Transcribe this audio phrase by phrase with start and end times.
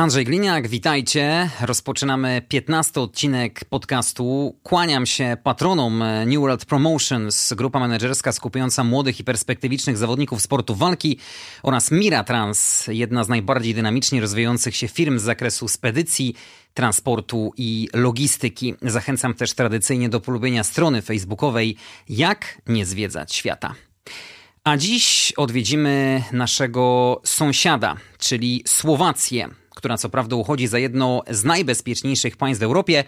[0.00, 1.50] Andrzej Gliniak, witajcie.
[1.60, 4.56] Rozpoczynamy 15 odcinek podcastu.
[4.62, 11.18] Kłaniam się patronom New World Promotions, grupa menedżerska skupiająca młodych i perspektywicznych zawodników sportu walki
[11.62, 16.34] oraz Mira Trans, jedna z najbardziej dynamicznie rozwijających się firm z zakresu spedycji,
[16.74, 18.74] transportu i logistyki.
[18.82, 21.76] Zachęcam też tradycyjnie do polubienia strony facebookowej
[22.08, 23.74] Jak nie zwiedzać świata.
[24.64, 32.36] A dziś odwiedzimy naszego sąsiada, czyli Słowację która co prawda uchodzi za jedno z najbezpieczniejszych
[32.36, 33.04] państw w Europie,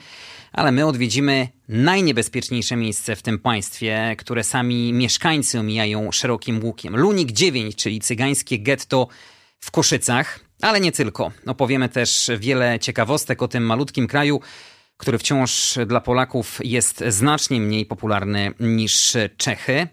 [0.52, 6.96] ale my odwiedzimy najniebezpieczniejsze miejsce w tym państwie, które sami mieszkańcy omijają szerokim łukiem.
[6.96, 9.08] Lunik 9, czyli cygańskie getto
[9.60, 11.32] w Koszycach, ale nie tylko.
[11.46, 14.40] Opowiemy też wiele ciekawostek o tym malutkim kraju,
[14.96, 19.88] który wciąż dla Polaków jest znacznie mniej popularny niż Czechy.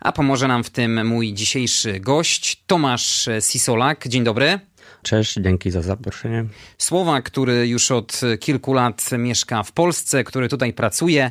[0.00, 4.08] A pomoże nam w tym mój dzisiejszy gość, Tomasz Sisolak.
[4.08, 4.67] Dzień dobry.
[5.08, 6.44] Cześć, dzięki za zaproszenie.
[6.78, 11.30] Słowak, który już od kilku lat mieszka w Polsce, który tutaj pracuje,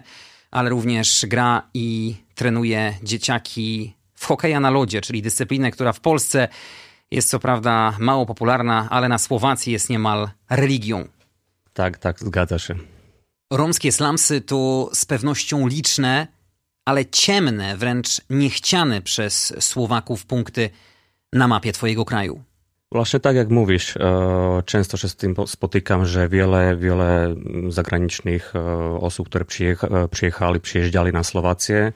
[0.52, 6.48] ale również gra i trenuje dzieciaki w hokeja na lodzie, czyli dyscyplinę, która w Polsce
[7.12, 11.08] jest co prawda mało popularna, ale na Słowacji jest niemal religią.
[11.74, 12.76] Tak, tak, zgadza się.
[13.52, 16.28] Romskie slamsy to z pewnością liczne,
[16.86, 20.70] ale ciemne, wręcz niechciane przez Słowaków punkty
[21.34, 22.44] na mapie Twojego kraju.
[22.92, 27.36] Właśnie tak jak mówisz, e, często się z tym spotykam, że wiele, wiele
[27.70, 28.60] zagranicznych e,
[29.00, 29.46] osób, które
[30.12, 31.94] przyjechali, przyjeżdżali na Słowację,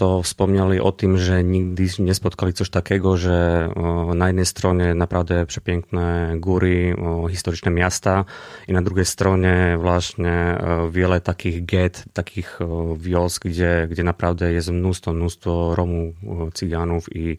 [0.00, 3.68] to wspomnieli o tym, że nigdy nie spotkali coś takiego, że
[4.14, 6.96] na jednej stronie naprawdę przepiękne góry,
[7.30, 8.24] historyczne miasta
[8.68, 10.58] i na drugiej stronie właśnie
[10.90, 12.58] wiele takich get, takich
[12.96, 16.14] wiosk, gdzie, gdzie naprawdę jest mnóstwo, mnóstwo Romów,
[16.54, 17.36] Cyganów i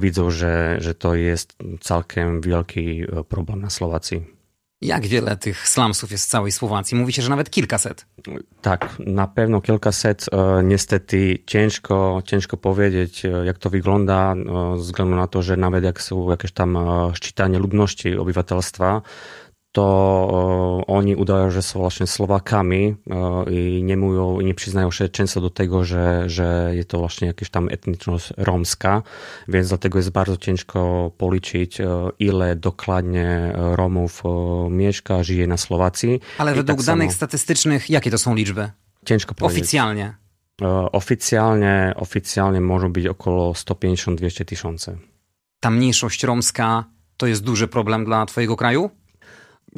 [0.00, 4.41] widzą, że, że to jest całkiem wielki problem na Słowacji.
[4.82, 6.98] Jak wiele tych slumsów jest w całej Słowacji?
[6.98, 8.06] Mówi się, że nawet kilkaset.
[8.62, 10.26] Tak, na pewno kilkaset.
[10.32, 15.56] E, niestety ciężko, ciężko powiedzieć, e, jak to wygląda, e, ze względu na to, że
[15.56, 16.78] nawet jak są jakieś tam
[17.14, 19.02] szczytanie ludności obywatelstwa,
[19.72, 22.96] to oni udają, że są właśnie Słowakami
[23.50, 27.50] i nie mówią, nie przyznają się często do tego, że, że jest to właśnie jakaś
[27.50, 29.02] tam etniczność romska,
[29.48, 31.78] więc dlatego jest bardzo ciężko policzyć,
[32.18, 34.22] ile dokładnie Romów
[34.70, 36.20] mieszka, żyje na Słowacji.
[36.38, 37.16] Ale według tak danych samo...
[37.16, 38.70] statystycznych, jakie to są liczby?
[39.06, 39.62] Ciężko powiedzieć.
[39.62, 40.14] Oficjalnie?
[40.92, 44.98] Oficjalnie, oficjalnie może być około 150-200 tysięcy.
[45.60, 46.84] Ta mniejszość romska
[47.16, 48.90] to jest duży problem dla twojego kraju?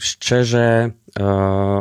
[0.00, 1.24] Szczerze, e,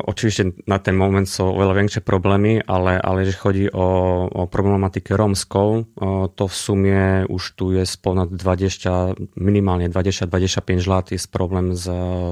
[0.06, 4.48] oczywiście na ten moment są o wiele większe problemy, ale, ale jeżeli chodzi o, o
[4.48, 8.92] problematykę romską, e, to w sumie już tu jest ponad 20,
[9.38, 11.84] minimalnie 20-25 lat jest problem z,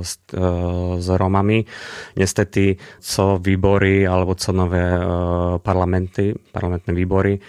[0.07, 0.19] z,
[0.99, 1.65] z Romami.
[2.17, 5.01] Niestety co wybory albo co nowe
[5.63, 7.39] parlamenty, parlamentne wybory,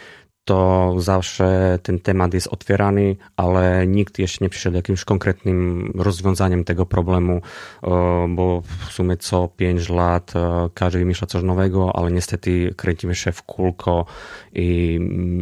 [0.45, 6.87] to zawsze ten temat jest otwierany, ale nikt jeszcze nie przyszedł jakimś konkretnym rozwiązaniem tego
[6.87, 7.41] problemu,
[7.83, 13.15] e, bo w sumie co 5 lat e, każdy wymyśla coś nowego, ale niestety kręcimy
[13.15, 14.07] się w kulko
[14.53, 14.99] i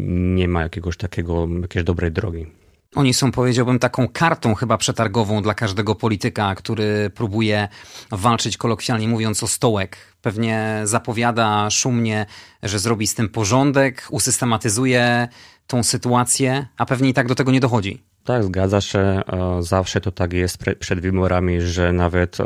[0.09, 2.60] nie ma jakiegoś takiego, jakiejś dobrej drogi.
[2.95, 7.69] Oni są, powiedziałbym, taką kartą chyba przetargową dla każdego polityka, który próbuje
[8.11, 9.97] walczyć kolokwialnie mówiąc o stołek.
[10.23, 12.27] Pewnie zapowiada szumnie,
[12.63, 15.29] że zrobi z tym porządek, usystematyzuje
[15.67, 18.10] tą sytuację, a pewnie i tak do tego nie dochodzi.
[18.25, 18.99] Tak, zgadza się.
[18.99, 19.23] E,
[19.61, 22.45] zawsze to tak jest przed wyborami, że nawet e,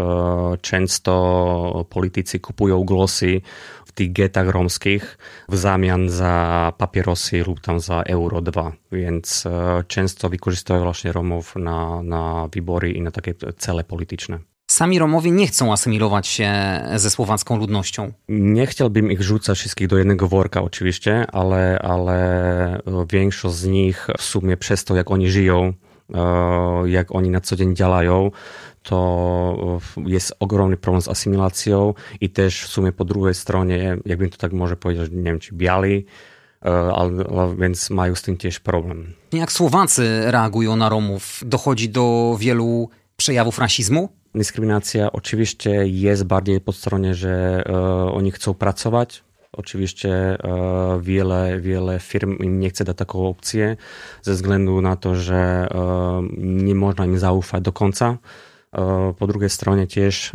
[0.61, 3.41] często politycy kupują głosy
[3.87, 5.19] w tych getach romskich
[5.49, 8.73] w zamian za papierosy lub tam za euro 2.
[8.93, 14.54] Więc e, często wykorzystują właśnie Romów na, na wybory i na takie cele polityczne.
[14.75, 16.53] Sami Romowie nie chcą asymilować się
[16.97, 18.13] ze słowacką ludnością.
[18.29, 22.81] Nie chciałbym ich rzucać wszystkich do jednego worka oczywiście, ale, ale
[23.13, 25.73] większość z nich w sumie przez to, jak oni żyją,
[26.15, 26.23] e,
[26.87, 28.31] jak oni na co dzień działają,
[28.83, 34.37] to jest ogromny problem z asymilacją i też w sumie po drugiej stronie, jakbym to
[34.37, 36.07] tak może powiedzieć, nie wiem, ci biali,
[36.65, 39.13] e, więc mają z tym też problem.
[39.33, 41.41] Jak Słowacy reagują na Romów?
[41.47, 44.24] Dochodzi do wielu przejawów rasizmu?
[44.35, 47.73] Dyskryminacja oczywiście jest bardziej po stronie, że e,
[48.13, 49.25] oni chcą pracować,
[49.57, 50.39] Oczywiście
[51.01, 53.35] wiele, wiele firm im nie chce dać taką
[54.23, 55.69] ze względu na to, że
[56.39, 58.19] nie można im zaufać do końca.
[59.19, 60.35] Po drugiej stronie tiež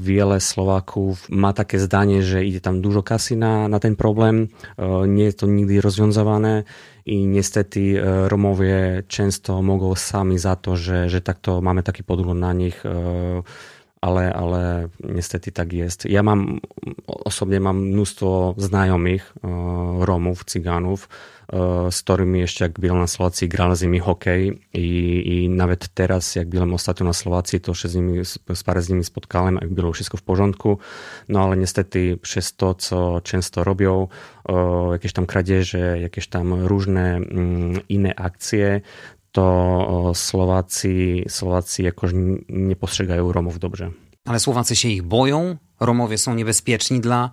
[0.00, 4.48] wiele Slovákov má také zdanie, že ide tam dużo kasy na, na ten problém.
[5.06, 6.64] Nie je to nikdy rozwiązane
[7.04, 8.00] i niestety
[8.32, 12.80] Romowie często mogą sami za to, że, że takto máme taký podgląd na nich
[14.00, 16.04] ale, ale niestety tak jest.
[16.04, 16.60] Ja mam,
[17.06, 19.34] osobnie mam mnóstwo znajomych
[20.00, 21.08] Romów, Cyganów,
[21.90, 26.36] z którymi jeszcze jak byłem na Słowacji grałem z nimi hokej i, i nawet teraz
[26.36, 28.18] jak byłem ostatnio na Słowacji to się z nimi,
[28.66, 30.78] parę z nimi spotkałem, jak było wszystko w porządku,
[31.28, 34.08] no ale niestety przez to, co często robią,
[34.92, 38.80] jakieś tam kradzieże, jakieś tam różne mm, inne akcje,
[39.32, 42.10] to Slováci, Slováci jakoś
[42.48, 43.90] nie postrzegają Romów dobrze.
[44.24, 45.56] Ale Słowacy się ich boją?
[45.80, 47.30] Romowie są niebezpieczni dla,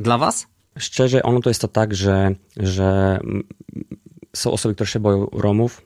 [0.00, 0.46] dla was?
[0.76, 3.18] szczerze, ono to jest to tak, że, że
[4.36, 5.82] są osoby, które się boją Romów,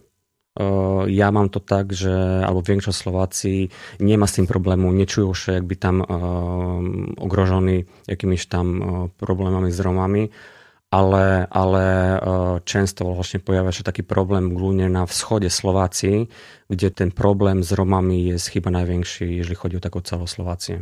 [0.61, 0.64] e,
[1.11, 3.69] ja mám to tak, že alebo większość Slováci
[4.00, 6.06] nemá s tým problému, nečujú sa jak by tam e,
[7.20, 8.85] ogrožení jakimiž tam e,
[9.20, 10.29] problémami s Romami,
[10.90, 11.85] ale, ale
[12.64, 16.32] často vlastne pojavia sa taký problém hlavne na vzchode Slovácii,
[16.73, 20.81] kde ten problém s Romami jest chyba największy, jeżeli chodzi o taką całą Słowację.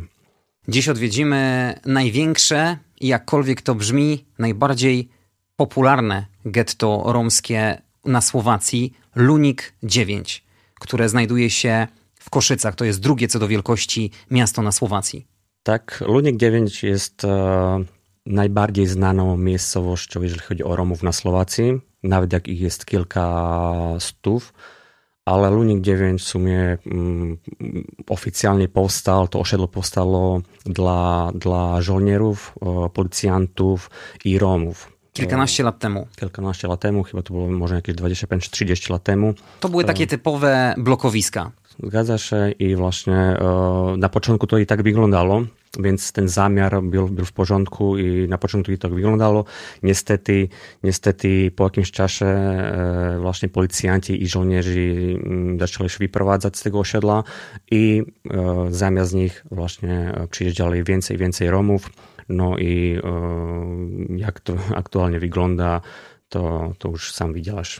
[0.67, 5.09] Dziś odwiedzimy największe jakkolwiek to brzmi, najbardziej
[5.55, 10.43] popularne getto romskie na Słowacji, Lunik 9,
[10.79, 11.87] które znajduje się
[12.19, 12.75] w Koszycach.
[12.75, 15.27] To jest drugie co do wielkości miasto na Słowacji.
[15.63, 17.83] Tak, Lunik 9 jest e,
[18.25, 24.53] najbardziej znaną miejscowością, jeżeli chodzi o Romów na Słowacji, nawet jak ich jest kilka stów,
[25.27, 27.37] ale Lunik 9 w sumie mm,
[28.09, 32.55] oficjalnie powstał, to osiedle powstało dla, dla żołnierów,
[32.93, 33.89] policjantów
[34.25, 34.97] i Romów.
[35.13, 36.07] Kilkanaście lat temu.
[36.19, 39.33] Kilkanaście lat temu, chyba to było może jakieś 25 czy 30 lat temu.
[39.59, 41.51] To były takie typowe blokowiska.
[41.83, 43.37] Zgadza się i właśnie
[43.97, 45.43] na początku to i tak wyglądało
[45.79, 49.45] więc ten zamiar był, był w porządku i na początku i tak wyglądało.
[49.83, 50.47] Niestety,
[50.83, 56.79] niestety po jakimś czasie e, właśnie policjanci i żołnierze mm, zaczęli się wyprowadzać z tego
[56.79, 57.23] osiedla
[57.71, 61.89] i e, zamiast nich właśnie przyjeżdżali więcej więcej Romów.
[62.29, 65.81] No i e, jak to aktualnie wygląda,
[66.29, 67.79] to, to już sam widziałeś.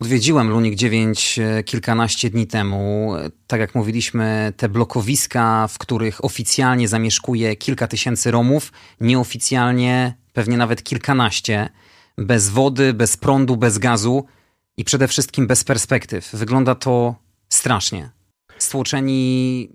[0.00, 3.12] Odwiedziłem Lunik 9 e, kilkanaście dni temu.
[3.46, 10.82] Tak jak mówiliśmy, te blokowiska, w których oficjalnie zamieszkuje kilka tysięcy Romów, nieoficjalnie pewnie nawet
[10.82, 11.68] kilkanaście,
[12.18, 14.24] bez wody, bez prądu, bez gazu
[14.76, 16.30] i przede wszystkim bez perspektyw.
[16.32, 17.14] Wygląda to
[17.48, 18.10] strasznie.
[18.58, 19.68] Stłoczeni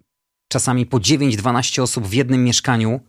[0.48, 3.00] czasami po 9-12 osób w jednym mieszkaniu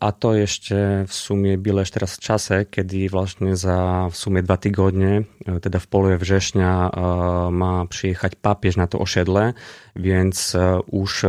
[0.00, 5.22] a to jeszcze w sumie bileż teraz czasy, kiedy właśnie za w sumie dwa tygodnie,
[5.46, 9.52] e, teda w połowie września e, ma przyjechać papież na to osiedle,
[9.96, 11.24] więc e, już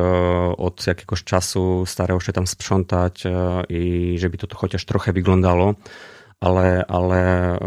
[0.57, 3.23] od jakiegoś czasu starał się tam sprzątać
[3.69, 5.75] i żeby to, to chociaż trochę wyglądało
[6.39, 7.57] ale, ale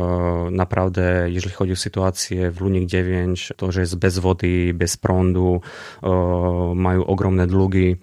[0.51, 5.61] naprawdę, jeżeli chodzi o sytuację w Lunik 9, to, że jest bez wody, bez prądu,
[6.75, 7.97] mają ogromne długi,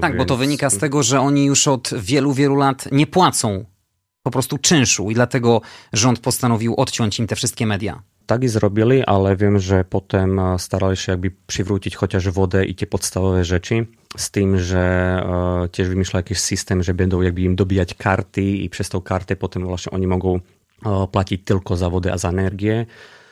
[0.00, 0.18] tak, więc...
[0.18, 3.64] bo to wynika z tego, że oni już od wielu, wielu lat nie płacą
[4.22, 5.60] po prostu czynszu i dlatego
[5.92, 8.02] rząd postanowił odciąć im te wszystkie media.
[8.26, 12.74] Tak i zrobili, ale wiem, że potem e, starali się jakby przywrócić chociaż wodę i
[12.74, 13.86] te podstawowe rzeczy,
[14.16, 14.78] z tym, że
[15.64, 19.36] e, też wymyślał jakiś system, że będą jakby im dobijać karty i przez tą kartę
[19.36, 20.40] potem właśnie oni mogą
[20.86, 22.86] e, płacić tylko za wodę, a za energię,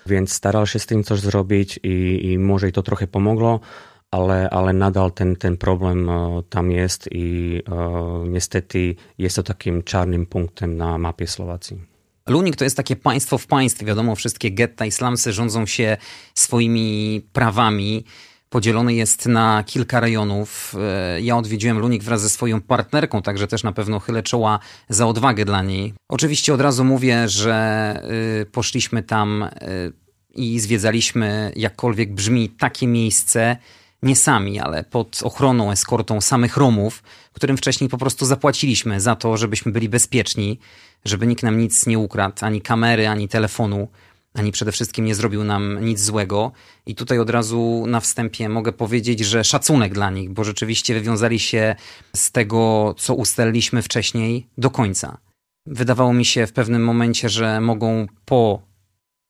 [0.07, 3.61] więc starali się z tym coś zrobić i, i może i to trochę pomogło,
[4.13, 9.83] ale, ale nadal ten, ten problem e, tam jest i e, niestety jest to takim
[9.83, 11.81] czarnym punktem na mapie Słowacji.
[12.29, 13.87] Lunik to jest takie państwo w państwie.
[13.87, 15.97] Wiadomo, wszystkie getta islamsy rządzą się
[16.35, 18.05] swoimi prawami.
[18.49, 20.75] Podzielony jest na kilka rejonów.
[20.79, 25.07] E, ja odwiedziłem Lunik wraz ze swoją partnerką, także też na pewno chylę czoła za
[25.07, 25.95] odwagę dla niej.
[26.09, 28.03] Oczywiście od razu mówię, że
[28.53, 29.49] poszliśmy tam
[30.35, 33.57] i zwiedzaliśmy, jakkolwiek brzmi, takie miejsce,
[34.03, 39.37] nie sami, ale pod ochroną, eskortą samych Romów, którym wcześniej po prostu zapłaciliśmy za to,
[39.37, 40.59] żebyśmy byli bezpieczni,
[41.05, 43.89] żeby nikt nam nic nie ukradł, ani kamery, ani telefonu,
[44.35, 46.53] ani przede wszystkim nie zrobił nam nic złego.
[46.87, 51.39] I tutaj od razu na wstępie mogę powiedzieć, że szacunek dla nich, bo rzeczywiście wywiązali
[51.39, 51.77] się
[52.17, 55.19] z tego, co ustaliliśmy wcześniej, do końca.
[55.67, 58.63] Wydawało mi się w pewnym momencie, że mogą po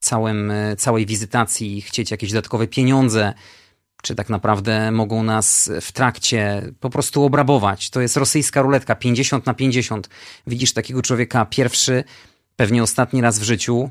[0.02, 3.34] całym, całej wizytacji chcieć jakieś dodatkowe pieniądze,
[4.02, 7.90] czy tak naprawdę mogą nas w trakcie po prostu obrabować.
[7.90, 10.08] To jest rosyjska ruletka 50 na 50.
[10.46, 12.04] Widzisz takiego człowieka pierwszy,
[12.56, 13.90] pewnie ostatni raz w życiu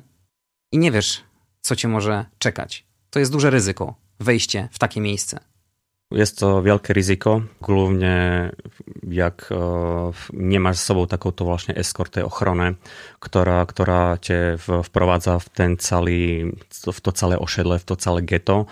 [0.71, 1.21] i nie wiesz,
[1.61, 2.85] co cię może czekać.
[3.09, 5.39] To jest duże ryzyko wejście w takie miejsce.
[6.11, 8.51] Jest to wielkie ryzyko, głównie
[9.09, 12.73] jak e, nie masz z sobą taką to właśnie eskortę, ochronę,
[13.19, 16.11] która, która cię wprowadza w ten cały,
[16.93, 18.65] w to całe osiedle, w to całe ghetto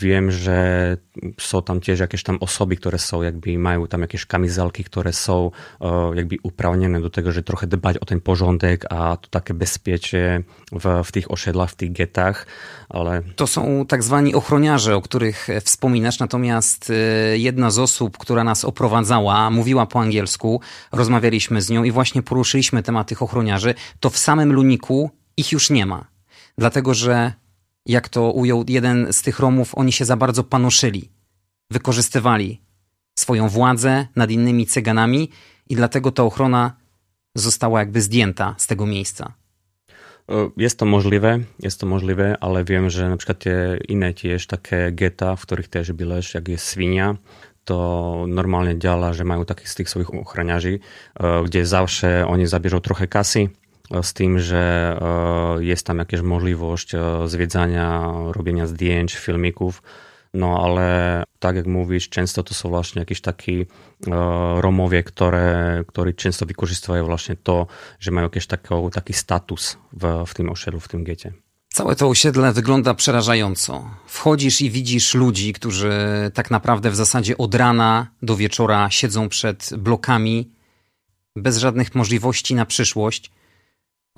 [0.00, 0.96] Wiem, że
[1.40, 5.50] są tam też jakieś tam osoby, które są jakby mają tam jakieś kamizelki, które są
[6.14, 11.02] jakby uprawnione do tego, że trochę dbać o ten porządek, a to takie bezpiecie w,
[11.04, 12.46] w tych osiedlach, w tych getach,
[12.88, 13.22] ale...
[13.36, 18.64] To są tak zwani ochroniarze, o których wspominasz, natomiast y, jedna z osób, która nas
[18.64, 20.60] oprowadzała, mówiła po angielsku,
[20.92, 25.70] rozmawialiśmy z nią i właśnie poruszyliśmy temat tych ochroniarzy, to w samym Luniku ich już
[25.70, 26.04] nie ma.
[26.58, 27.32] Dlatego, że
[27.88, 31.10] jak to ujął jeden z tych Romów, oni się za bardzo panoszyli,
[31.70, 32.60] wykorzystywali
[33.18, 35.30] swoją władzę nad innymi cyganami
[35.68, 36.76] i dlatego ta ochrona
[37.34, 39.32] została jakby zdjęta z tego miejsca.
[40.56, 44.92] Jest to możliwe, jest to możliwe, ale wiem, że na przykład te inne też takie
[44.92, 47.16] geta, w których też byłeś, jak jest Swinia,
[47.64, 50.78] to normalnie działa, że mają takich z tych swoich ochroniarzy,
[51.44, 53.48] gdzie zawsze oni zabierzą trochę kasy,
[54.02, 54.98] z tym, że
[55.58, 59.82] e, jest tam jakaś możliwość e, zwiedzania, robienia zdjęć, filmików.
[60.34, 63.66] No ale tak jak mówisz, często to są właśnie jakieś takie
[64.56, 67.66] Romowie, które, które często wykorzystują właśnie to,
[68.00, 71.32] że mają jakiś taki, taki status w, w tym osiedlu, w tym gecie.
[71.68, 73.90] Całe to osiedle wygląda przerażająco.
[74.06, 75.92] Wchodzisz i widzisz ludzi, którzy
[76.34, 80.50] tak naprawdę w zasadzie od rana do wieczora siedzą przed blokami,
[81.36, 83.30] bez żadnych możliwości na przyszłość.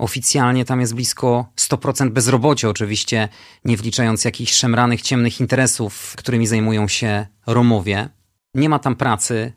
[0.01, 3.29] Oficjalnie tam jest blisko 100% bezrobocia, oczywiście
[3.65, 8.09] nie wliczając jakichś szemranych, ciemnych interesów, którymi zajmują się Romowie.
[8.55, 9.53] Nie ma tam pracy.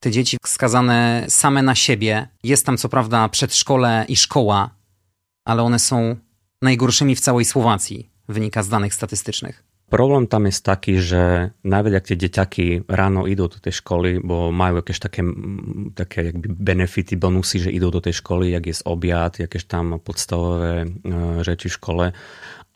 [0.00, 2.28] Te dzieci skazane same na siebie.
[2.42, 4.70] Jest tam co prawda przedszkole i szkoła,
[5.44, 6.16] ale one są
[6.62, 9.67] najgorszymi w całej Słowacji, wynika z danych statystycznych.
[9.88, 11.22] Problém tam je taký, že
[11.64, 15.24] najviac, ak tie deťaky ráno idú do tej školy, bo majú akéž také,
[15.96, 19.96] také jakby benefity, bonusy, že idú do tej školy, jak je z objad, akéž tam
[19.96, 20.86] podstavové e,
[21.40, 22.04] reči v škole,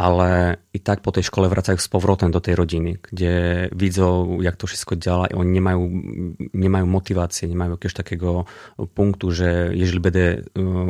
[0.02, 4.56] ale i tak po tej szkole wracają z powrotem do tej rodziny, gdzie widzą, jak
[4.56, 5.90] to wszystko działa oni nie mają,
[6.54, 7.56] nie mają motywacji, nie
[8.94, 10.42] punktu, że jeżeli będę e,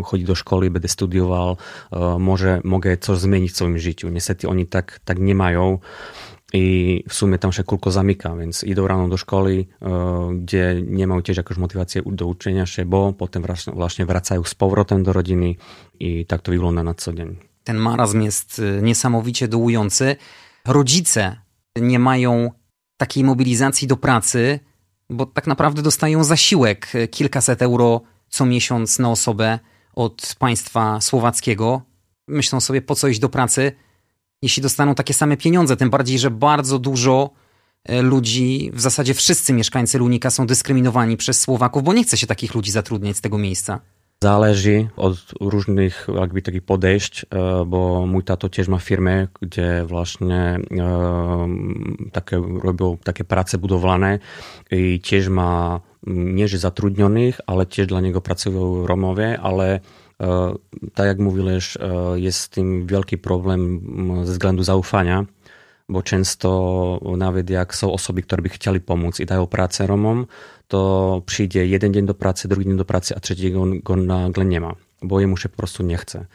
[0.04, 1.56] chodzić do szkoły, będę studiował,
[1.92, 4.08] e, może mogę coś zmienić w swoim życiu.
[4.08, 5.78] Niestety oni tak, tak nie mają
[6.52, 9.88] i w sumie tam się kulko zamyka, więc idą rano do szkoły, e,
[10.34, 13.42] gdzie nie mają też motywację do uczenia się, bo potem
[13.74, 15.54] właśnie wracają z powrotem do rodziny
[16.00, 17.51] i tak to wygląda na co dzień.
[17.64, 20.16] Ten marazm jest y, niesamowicie dołujący.
[20.64, 21.36] Rodzice
[21.76, 22.50] nie mają
[22.96, 24.60] takiej mobilizacji do pracy,
[25.10, 29.58] bo tak naprawdę dostają zasiłek y, kilkaset euro co miesiąc na osobę
[29.94, 31.82] od państwa słowackiego.
[32.28, 33.72] Myślą sobie, po co iść do pracy,
[34.42, 35.76] jeśli dostaną takie same pieniądze.
[35.76, 37.30] Tym bardziej, że bardzo dużo
[37.90, 42.26] y, ludzi, w zasadzie wszyscy mieszkańcy Lunika są dyskryminowani przez Słowaków, bo nie chce się
[42.26, 43.80] takich ludzi zatrudniać z tego miejsca.
[44.22, 50.62] Záleží od rôznych akby takých podešť, eh, bo môj táto tiež má firme, kde vlastne
[50.62, 50.78] e,
[52.14, 54.22] také, robil také práce budované.
[54.70, 59.82] I tiež má mm, nie že zatrudnených, ale tiež dla neho pracujú Romové, ale
[60.22, 60.50] eh,
[60.94, 65.26] tak jak mówisz, e, jest z tym wielki problem mm, ze zaufania
[65.92, 70.26] bo często nawet jak są osoby, które by chcieli pomóc i dają pracę Romom,
[70.68, 74.60] to przyjdzie jeden dzień do pracy, drugi dzień do pracy, a trzeciego go nagle nie
[74.60, 76.26] ma, bo jemu się po prostu nie chce.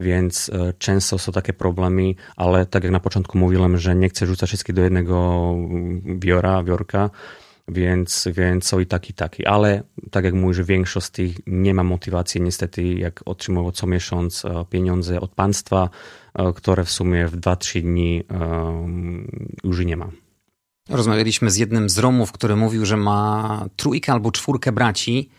[0.00, 4.26] Więc e, często są takie problemy, ale tak jak na początku mówiłem, że nie chcę
[4.26, 5.54] rzucać wszystkich do jednego
[6.04, 7.10] biora, biorka,
[7.68, 9.46] więc, więc są i taki, i taki.
[9.46, 14.44] Ale tak jak mówisz, większość z tych nie ma motywacji niestety, jak otrzymuje co miesiąc
[14.44, 15.90] e, pieniądze od państwa,
[16.34, 18.24] e, które w sumie w 2-3 dni
[19.64, 20.10] już nie ma.
[20.88, 25.30] Rozmawialiśmy z jednym z Romów, który mówił, że ma trójkę albo czwórkę braci,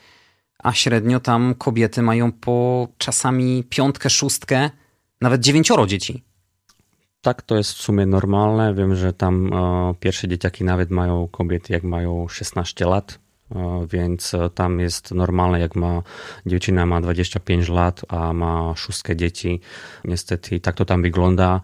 [0.64, 4.70] a średnio tam kobiety mają po czasami piątkę, szóstkę,
[5.22, 6.27] nawet dziewięcioro dzieci.
[7.22, 8.74] Tak, to jest w sumie normalne.
[8.74, 13.20] Wiem, że tam e, pierwsze dzieciaki nawet mają kobiety, jak mają 16 lat,
[13.56, 16.04] e, więc e, tam jest normalne, jak ma
[16.46, 19.60] dziewczyna ma 25 lat, a ma szóstkę dzieci.
[20.06, 21.62] Niestety tak to tam wygląda.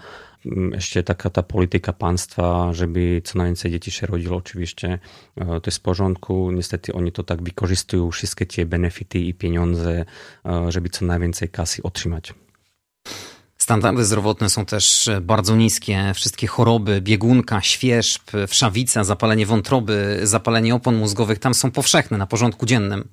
[0.72, 5.00] Jeszcze taka ta polityka państwa, żeby co najwięcej dzieci się rodziło, oczywiście
[5.36, 6.51] to jest w porządku.
[6.51, 10.05] Niestety oni to tak wykorzystują wszystkie te benefity i pieniądze,
[10.69, 12.33] żeby co najwięcej kasy otrzymać.
[13.63, 16.12] Standardy zdrowotne są też bardzo niskie.
[16.15, 22.65] Wszystkie choroby, biegunka, świerzb, wszawica, zapalenie wątroby, zapalenie opon mózgowych tam są powszechne na porządku
[22.65, 23.08] dziennym.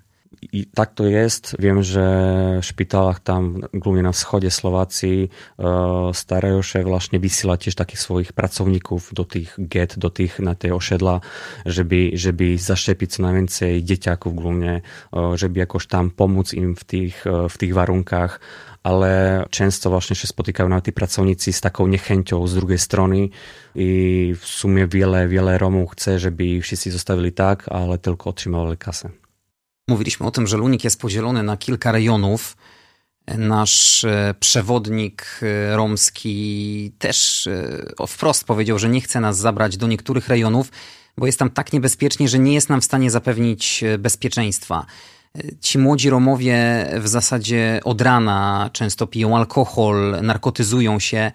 [0.75, 1.57] tak to jest.
[1.59, 2.05] Wiem, że
[2.63, 8.33] v špitálach tam, głównie na wschodzie Słowacji, e, starają się właśnie wysyłać też takich swoich
[8.33, 11.21] pracowników do tých get, do tych na te osiedla,
[11.67, 14.81] že by zašepiť co najwięcej dzieciaków głównie,
[15.13, 18.41] e, żeby jakoś tam pomôcť im v tých e, w tych warunkach
[18.83, 23.29] ale často vlastne sa spotýkajú na tí pracovníci s takou niechęcią z drugiej strany,
[23.75, 29.11] i w sumie wiele, wiele Romów chce, by všetci zostawili tak, ale tylko otrzymywali kase.
[29.91, 32.57] Mówiliśmy o tym, że Lunik jest podzielony na kilka rejonów.
[33.39, 39.87] Nasz e, przewodnik e, romski też e, wprost powiedział, że nie chce nas zabrać do
[39.87, 40.71] niektórych rejonów,
[41.19, 44.87] bo jest tam tak niebezpiecznie, że nie jest nam w stanie zapewnić bezpieczeństwa.
[45.61, 51.33] Ci młodzi Romowie w zasadzie od rana często piją alkohol, narkotyzują się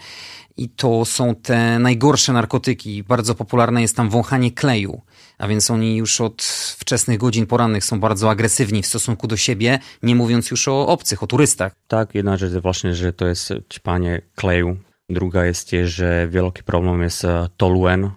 [0.57, 3.03] i to są te najgorsze narkotyki.
[3.03, 5.01] Bardzo popularne jest tam wąchanie kleju,
[5.37, 6.43] a więc oni już od
[6.79, 11.23] wczesnych godzin porannych są bardzo agresywni w stosunku do siebie, nie mówiąc już o obcych,
[11.23, 11.75] o turystach.
[11.87, 14.77] Tak, jedna rzecz właśnie, że to jest ćpanie kleju.
[15.09, 18.11] Druga jest też, że wielki problem jest e, toluen,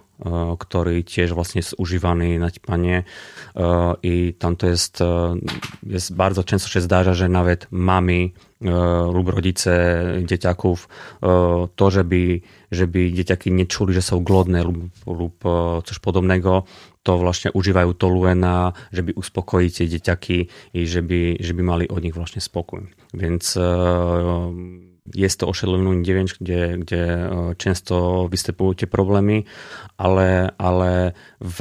[0.58, 3.04] ktorý tiež vlastne jest używany na ćpanie
[4.02, 4.98] i tam to jest,
[5.82, 8.30] jest bardzo często się zdarza, że nawet mamy
[9.12, 10.88] lub rodzice dzieciaków
[11.76, 16.68] to, żeby, že by deťaky nečuli, že sú glodné lub, lub e, což podobného,
[17.02, 20.38] to vlastne užívajú toluena, že by uspokojiť tie deťaky
[20.76, 22.84] i že by, že by mali od nich vlastne spokoj.
[23.16, 23.64] Więc e,
[25.14, 27.02] jest to ošetlený 9, kde, kde
[27.56, 29.44] často vystupujú tie problémy,
[29.98, 31.58] ale, ale v,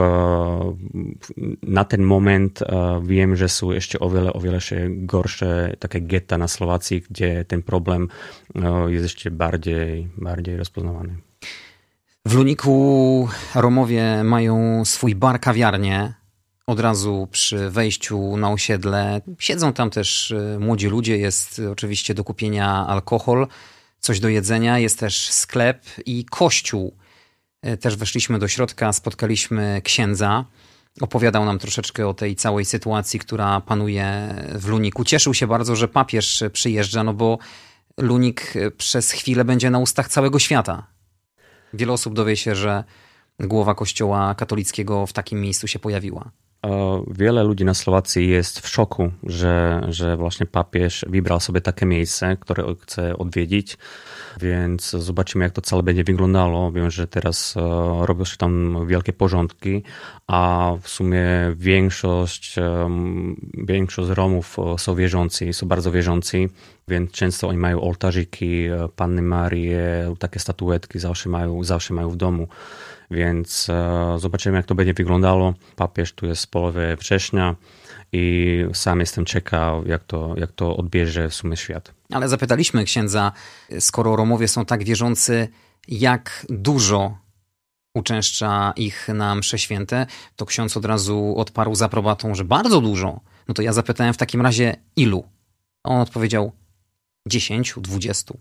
[1.63, 4.59] na ten moment uh, viem, že sú ešte oveľa, oveľa
[5.05, 8.09] goršie také geta na Slovácii, kde ten problém
[8.55, 11.23] uh, jest ešte bardziej, bardziej rozpoznawany.
[12.27, 12.75] W Luniku
[13.55, 16.13] Romowie mają swój bar kawiarnię
[16.67, 19.21] od razu przy wejściu na osiedle.
[19.39, 23.47] Siedzą tam też y, młodzi ludzie, jest oczywiście do kupienia alkohol,
[23.99, 26.97] coś do jedzenia, jest też sklep i kościół.
[27.65, 30.45] Y, też weszliśmy do środka, spotkaliśmy księdza.
[31.01, 35.03] Opowiadał nam troszeczkę o tej całej sytuacji, która panuje w Luniku.
[35.03, 37.37] Cieszył się bardzo, że papież przyjeżdża, no bo
[37.97, 40.87] Lunik przez chwilę będzie na ustach całego świata.
[41.73, 42.83] Wiele osób dowie się, że
[43.39, 46.31] głowa kościoła katolickiego w takim miejscu się pojawiła.
[47.07, 52.37] Wiele ludzi na Słowacji jest w szoku, że, że właśnie papież wybrał sobie takie miejsce,
[52.39, 53.77] które chce odwiedzić,
[54.41, 56.71] więc zobaczymy, jak to całe będzie wyglądało.
[56.71, 57.55] Wiem, że teraz
[58.01, 59.83] robią się tam wielkie porządki,
[60.27, 62.55] a w sumie większość,
[63.53, 66.49] większość Romów są wierzący, są bardzo wierzący,
[66.87, 68.65] więc często oni mają ołtarzyki,
[68.95, 72.47] Panny Marie, takie statuetki zawsze mają, zawsze mają w domu
[73.11, 75.53] więc e, zobaczymy, jak to będzie wyglądało.
[75.75, 77.55] Papież tu jest z połowy września
[78.11, 81.93] i sam jestem ciekaw, jak to, jak to odbierze w sumie świat.
[82.11, 83.31] Ale zapytaliśmy księdza,
[83.79, 85.47] skoro Romowie są tak wierzący,
[85.87, 87.17] jak dużo
[87.93, 93.19] uczęszcza ich na msze święte, to ksiądz od razu odparł z aprobatą, że bardzo dużo.
[93.47, 95.23] No to ja zapytałem w takim razie ilu?
[95.83, 96.51] On odpowiedział
[97.27, 98.33] 10, 20.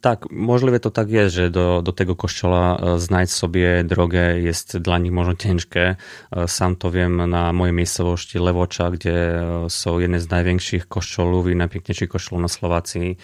[0.00, 4.78] Tak, możliwe to tak jest, że do, do tego kościoła e, znaleźć sobie drogę jest
[4.78, 5.96] dla nich może ciężkie.
[6.30, 11.48] E, sam to wiem na mojej miejscowości Lewocza, gdzie e, są jedne z największych kościołów
[11.48, 13.16] i najpiękniejszych kościołów na Słowacji,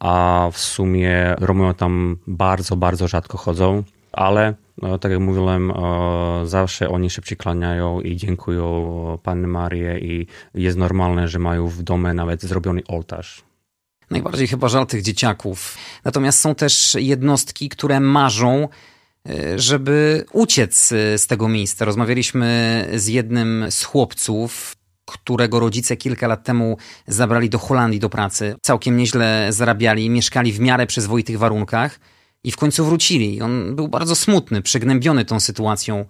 [0.00, 4.54] a w sumie Romowie tam bardzo, bardzo rzadko chodzą, ale
[5.00, 5.72] tak jak mówiłem,
[6.44, 12.14] zawsze oni się przyklaniają i dziękują Panny Marię i jest normalne, że mają w domu
[12.14, 13.44] nawet zrobiony ołtarz.
[14.10, 15.78] Najbardziej chyba żal tych dzieciaków.
[16.04, 18.68] Natomiast są też jednostki, które marzą,
[19.28, 21.84] e, żeby uciec e, z tego miejsca.
[21.84, 28.54] Rozmawialiśmy z jednym z chłopców, którego rodzice kilka lat temu zabrali do Holandii do pracy.
[28.62, 32.00] Całkiem nieźle zarabiali, mieszkali w miarę przyzwoitych warunkach
[32.44, 33.42] i w końcu wrócili.
[33.42, 36.04] On był bardzo smutny, przygnębiony tą sytuacją.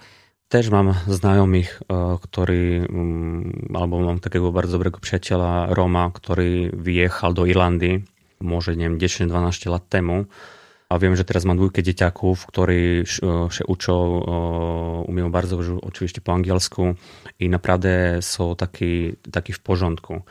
[0.54, 7.34] Też mam znajomych, e, który, mm, albo mam takiego bardzo dobrego przyjaciela Roma, który wyjechał
[7.34, 8.04] do Irlandii,
[8.40, 10.24] może nie wiem, 10-12 lat temu.
[10.88, 13.04] A wiem, że teraz mam dwójkę dzieciaków, którzy
[13.50, 14.20] się uczą,
[15.06, 16.94] umieją bardzo oczywiście po angielsku
[17.40, 20.22] i naprawdę są taki, taki w porządku.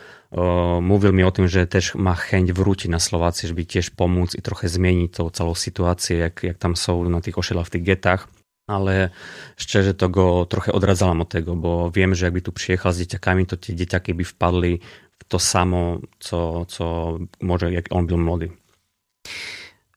[0.81, 4.41] Mówił mi o tym, że też ma chęć wrócić na Słowację, żeby też pomóc i
[4.41, 8.27] trochę zmienić tą całą sytuację, jak, jak tam są na tych osiedlach, w tych getach
[8.67, 9.09] ale
[9.57, 13.45] szczerze to go trochę odradzałem od tego, bo wiem, że jakby tu przyjechał z dzieciakami,
[13.45, 14.79] to ci dzieciaki by wpadli
[15.19, 18.49] w to samo, co, co może jak on był młody.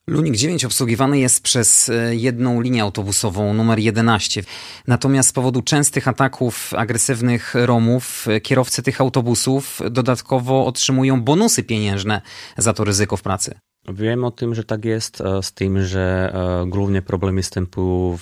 [0.06, 4.42] Lunik 9 obsługiwany jest przez e, jedną linię autobusową, numer 11.
[4.86, 12.22] Natomiast z powodu częstych ataków agresywnych Romów, e, kierowcy tych autobusów dodatkowo otrzymują bonusy pieniężne
[12.56, 13.58] za to ryzyko w pracy.
[13.88, 18.16] Wiem o tym, że tak jest, e, z tym, że e, głównie problemy występują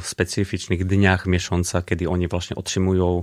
[0.00, 3.22] w specyficznych dniach miesiąca, kiedy oni właśnie otrzymują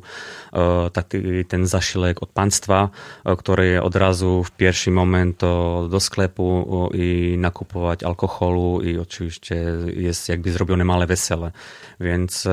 [0.54, 2.89] e, taki, ten zasiłek od państwa,
[3.38, 5.41] który od razu w pierwszy moment
[5.89, 11.52] do sklepu i nakupować alkoholu i oczywiście jest jakby zrobione małe wesele.
[11.99, 12.47] Więc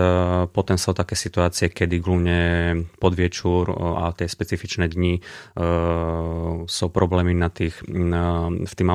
[0.53, 5.21] potem są takie sytuacje, kiedy głównie pod wieczór, a te specyficzne dni
[6.69, 7.83] są problemy na tych,
[8.67, 8.91] w tym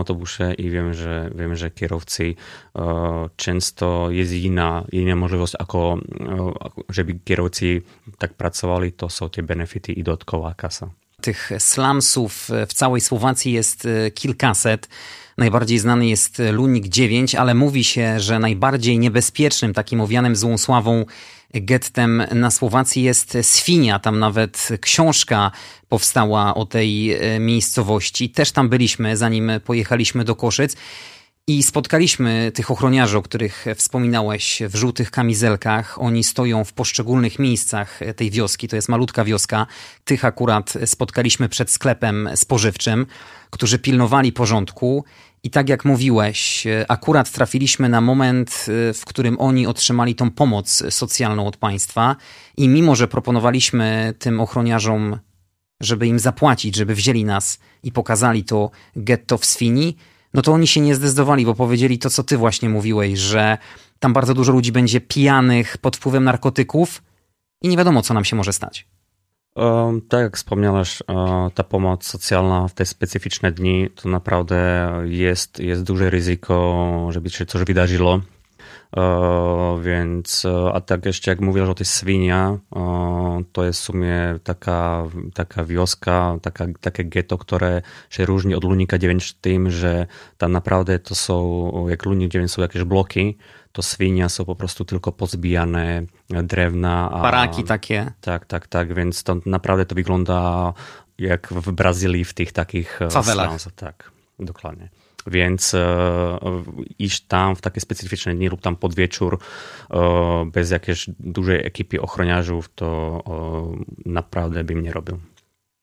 [0.58, 2.36] i wiem, że, wiem, że kierowcy
[2.76, 6.52] e, często jest inna, inna możliwość, ako, e,
[6.90, 7.82] żeby kierowcy
[8.18, 10.90] tak pracowali, to są te benefity i dodatkowa kasa.
[11.22, 14.90] Tych slumsów w całej Słowacji jest e, kilkaset.
[15.38, 21.06] Najbardziej znany jest Lunik 9, ale mówi się, że najbardziej niebezpiecznym, takim owianym złą sławą
[21.54, 24.00] gettem na Słowacji jest Swinia.
[24.00, 25.52] Tam nawet książka
[25.90, 28.30] powstała o tej e, miejscowości.
[28.30, 30.76] Też tam byliśmy, zanim pojechaliśmy do Koszyc.
[31.48, 36.02] I spotkaliśmy tych ochroniarzy, o których wspominałeś, w żółtych kamizelkach.
[36.02, 38.68] Oni stoją w poszczególnych miejscach tej wioski.
[38.68, 39.68] To jest malutka wioska.
[40.04, 43.06] Tych akurat spotkaliśmy przed sklepem spożywczym,
[43.50, 45.06] którzy pilnowali porządku.
[45.44, 51.48] I tak jak mówiłeś, akurat trafiliśmy na moment, w którym oni otrzymali tą pomoc socjalną
[51.48, 52.16] od państwa.
[52.58, 55.20] I mimo, że proponowaliśmy tym ochroniarzom,
[55.82, 59.98] żeby im zapłacić, żeby wzięli nas i pokazali to getto w Swini,
[60.34, 63.58] no to oni się nie zdecydowali, bo powiedzieli to, co ty właśnie mówiłeś, że
[64.00, 67.04] tam bardzo dużo ludzi będzie pijanych pod wpływem narkotyków
[67.62, 68.88] i nie wiadomo, co nam się może stać.
[69.56, 71.04] Um, tak jak wspomniałeś,
[71.56, 77.46] ta pomoc socjalna w te specyficzne dni to naprawdę jest, jest duże ryzyko, żeby się
[77.46, 78.22] coś wydarzyło.
[79.82, 82.58] Więc, a tak jeszcze jak mówisz o tej Swinia,
[83.52, 88.98] to jest w sumie taka, taka wioska, taka, takie getto, które się różni od Lunika
[88.98, 93.38] 9 tym, że tam naprawdę to są, jak Lunik 9 są jakieś bloki,
[93.72, 97.12] to Swinia są po prostu tylko pozbijane drewna.
[97.12, 98.12] A, Baraki takie.
[98.22, 100.74] Tak, tak, tak, więc to naprawdę to wygląda
[101.18, 103.52] jak w Brazylii w tych takich e, fawelach.
[103.76, 104.90] Tak, dokładnie.
[105.28, 106.40] Więc e,
[107.00, 109.40] iść tam w takie specyficzne dni lub tam pod wieczór
[109.90, 113.22] e, bez jakiejś dużej ekipy ochroniarzów, to
[114.06, 115.20] e, naprawdę bym nie robił.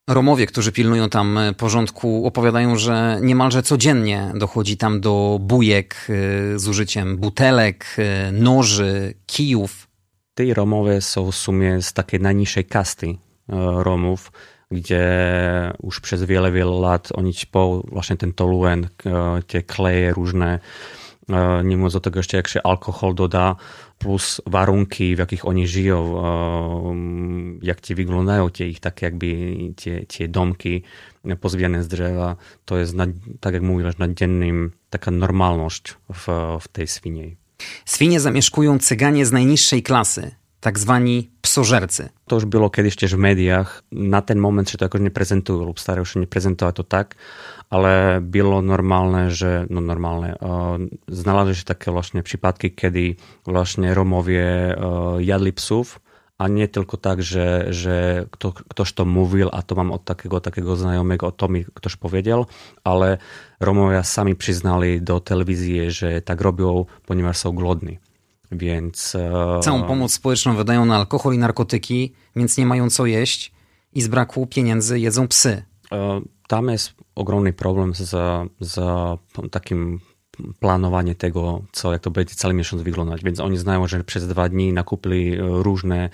[0.09, 6.07] Romowie, którzy pilnują tam porządku, opowiadają, że niemalże codziennie dochodzi tam do bujek
[6.55, 7.95] z użyciem butelek,
[8.31, 9.87] noży, kijów.
[10.33, 13.15] Te Romowie są w sumie z takiej najniższej kasty
[13.83, 14.31] Romów
[14.71, 15.03] gdzie
[15.83, 18.87] już przez wiele, wiele lat oni ćpą właśnie ten toluen,
[19.47, 20.59] te kleje różne,
[21.29, 23.55] e, nie mówiąc do tego jeszcze jak się alkohol doda,
[23.99, 26.95] plus warunki, w jakich oni żyją, e,
[27.61, 30.83] jak ci wyglądają te ich tak jakby te, te domki
[31.41, 32.35] pozbijane z drzewa,
[32.65, 32.95] to jest,
[33.39, 36.27] tak jak mówisz, nadziennym taka normalność w,
[36.61, 37.37] w tej swiniej.
[37.85, 40.79] Swinie zamieszkują cyganie z najniższej klasy, tzv.
[40.79, 42.11] zvaní psožerci.
[42.27, 43.83] To už bylo kedy tiež v médiách.
[43.95, 47.15] Na ten moment si to akože neprezentujú, lebo staré už neprezentovať to tak,
[47.71, 53.17] ale bylo normálne, že, no normálne, uh, znalazili sa také vlastne prípadky, kedy
[53.47, 56.03] vlastne Romovie uh, jadli psov,
[56.39, 60.39] a nie tylko tak, že, že kto, ktož to mluvil a to mám od takého
[60.39, 62.47] takého znajomého, tom mi ktož povedel,
[62.87, 63.19] ale
[63.59, 67.99] Romovia sami priznali do televízie, že tak robil, ponieważ sú glodní.
[68.51, 69.15] Więc.
[69.15, 73.51] E, Całą pomoc społeczną wydają na alkohol i narkotyki, więc nie mają co jeść
[73.93, 75.63] i z braku pieniędzy jedzą psy.
[75.91, 78.15] E, tam jest ogromny problem z,
[78.59, 78.79] z
[79.51, 79.99] takim
[80.59, 83.23] planowanie tego, co, jak to będzie cały miesiąc wyglądać.
[83.23, 86.09] Więc oni znają, że przez dwa dni nakupili e, różne,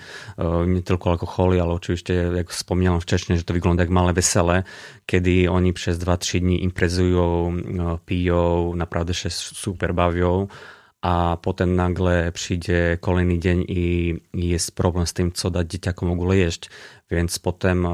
[0.66, 4.62] nie tylko alkoholi, ale oczywiście, jak wspomniałem wcześniej, że to wygląda jak małe wesele,
[5.06, 7.56] kiedy oni przez dwa, trzy dni imprezują,
[8.06, 10.46] piją, naprawdę się super bawią
[11.02, 16.12] a potem nagle przyjdzie kolejny dzień i jest problem z tym, co dać dzieciakom w
[16.12, 16.70] ogóle jeść.
[17.10, 17.90] Więc potem e,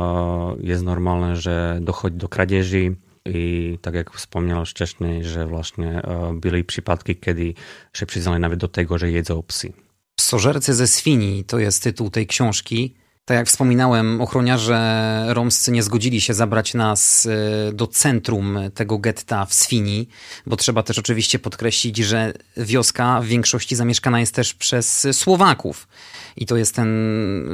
[0.60, 6.64] jest normalne, że dochodzi do kradzieży i tak jak wspomniałem wcześniej, że właśnie e, byli
[6.64, 7.54] przypadki, kiedy
[7.92, 9.72] się przyznali nawet do tego, że jedzą psy.
[10.14, 12.94] Psożercy ze świni to jest tytuł tej książki.
[13.24, 19.46] Tak jak wspominałem, ochroniarze romscy nie zgodzili się zabrać nas e, do centrum tego getta
[19.46, 20.08] w Swini,
[20.46, 25.88] bo trzeba też oczywiście podkreślić, że wioska w większości zamieszkana jest też przez Słowaków.
[26.36, 26.88] I to jest ten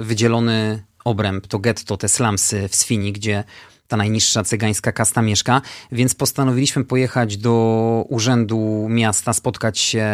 [0.01, 3.45] wydzielony obręb, to getto, te slumsy w Swini, gdzie
[3.89, 10.07] ta najniższa cygańska kasta mieszka, więc postanowiliśmy pojechać do urzędu miasta, spotkać się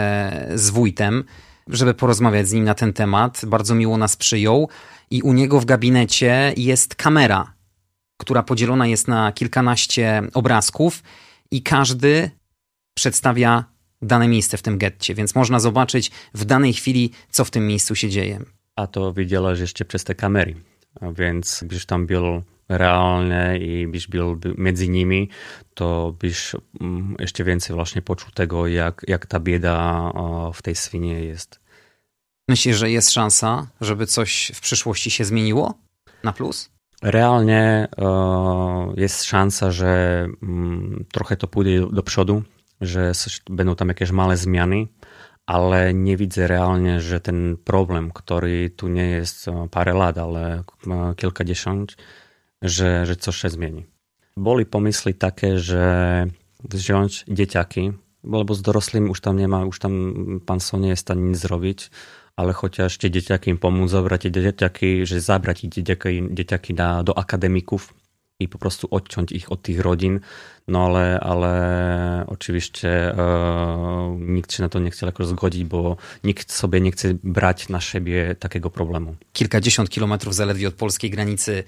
[0.55, 1.25] z wójtem,
[1.69, 3.41] żeby porozmawiać z nim na ten temat.
[3.47, 4.69] Bardzo miło nas przyjął
[5.11, 7.55] i u niego w gabinecie jest kamera,
[8.17, 11.03] która podzielona jest na kilkanaście obrazków
[11.51, 12.31] i każdy
[12.95, 13.65] przedstawia
[14.03, 17.95] dane miejsce w tym getcie, więc można zobaczyć w danej chwili, co w tym miejscu
[17.95, 18.41] się dzieje.
[18.77, 20.55] A to widziałeś jeszcze przez te kamery,
[21.17, 25.29] więc byś tam był realnie i byś był między nimi,
[25.75, 30.13] to byś mm, jeszcze więcej właśnie poczuł tego, jak, jak ta bieda
[30.55, 31.64] w tej swinie jest.
[32.49, 35.75] Myślisz, że jest szansa, żeby coś w przyszłości się zmieniło
[36.25, 36.71] na plus?
[37.03, 37.89] Realnie
[38.97, 42.43] jest szansa, że mm, trochę to pójdzie do przodu,
[42.81, 43.13] że
[43.51, 44.87] będą tam jakieś małe zmiany,
[45.47, 50.65] ale nie widzę realnie, że ten problem, który tu nie jest parę lat, ale
[51.17, 51.97] kilkadziesiąt,
[52.63, 53.87] że, że coś się zmieni.
[54.37, 56.27] Boli pomysły takie, że
[56.65, 57.93] wziąć dzieciaki,
[58.25, 60.15] bo z dorosłymi już tam nie ma, już tam
[60.47, 61.91] pan nie jest w stanie nic zrobić,
[62.37, 62.99] ale chociaż
[63.47, 67.95] im pomóc, zabrać dzieciaki, że zabrać dzieciaki, dzieciaki na, do akademików
[68.41, 70.21] i po prostu odciąć ich od tych rodzin,
[70.69, 76.53] no ale, ale oczywiście e, nikt się na to nie chce jakoś zgodzić, bo nikt
[76.53, 79.17] sobie nie chce brać na siebie takiego problemu.
[79.33, 81.65] Kilkadziesiąt kilometrów zaledwie od polskiej granicy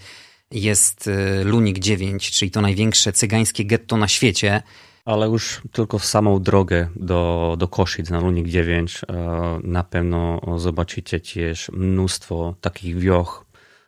[0.51, 4.63] jest e, Lunik 9, czyli to największe cygańskie getto na świecie.
[5.07, 11.21] Ale już tylko samą drogę do, do Koszyc na Lunik 9 e, na pewno zobaczycie
[11.21, 13.45] też mnóstwo takich wioch,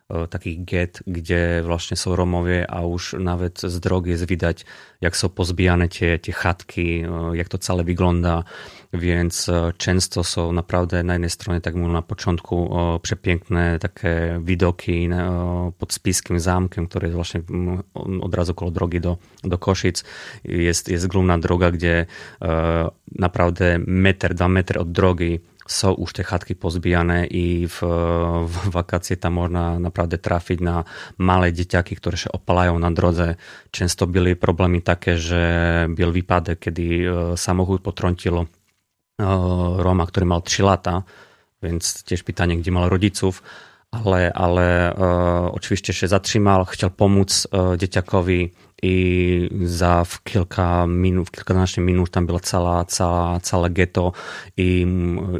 [0.09, 4.65] e, takich get, gdzie właśnie są Romowie, a już nawet z drogi jest widać,
[5.01, 7.03] jak są pozbijane te, te chatki,
[7.33, 8.43] jak to całe wygląda
[8.93, 15.09] więc e, często są naprawdę na jednej stronie, tak mówię na początku, przepiękne takie widoki
[15.77, 17.41] pod Spiskiem Zamkiem, który jest właśnie
[18.21, 20.03] od razu koło drogi do, do Koszyc.
[20.43, 22.05] Jest, jest glumna droga, gdzie
[22.41, 25.39] e, naprawdę metr, dwa metry od drogi
[25.71, 27.81] są już te chatki pozbijane i w,
[28.47, 30.83] w, wakacje tam można naprawdę trafić na
[31.17, 33.35] małe dzieciaki, które się opalają na drodze.
[33.71, 38.45] Często były problemy takie, że był wypadek, kiedy e, samochód potrąciło
[39.77, 41.03] Roma, który miał 3 lata,
[41.63, 43.43] więc też pytanie, gdzie mal rodziców,
[43.91, 48.53] ale, ale e, oczywiście się zatrzymał, chciał pomóc e, dzieciakowi
[48.83, 54.11] i za w kilka minut, w kilkanaście minut tam była cała, cała, całe getto
[54.57, 54.87] i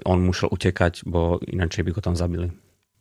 [0.06, 2.52] on musiał uciekać, bo inaczej by go tam zabili.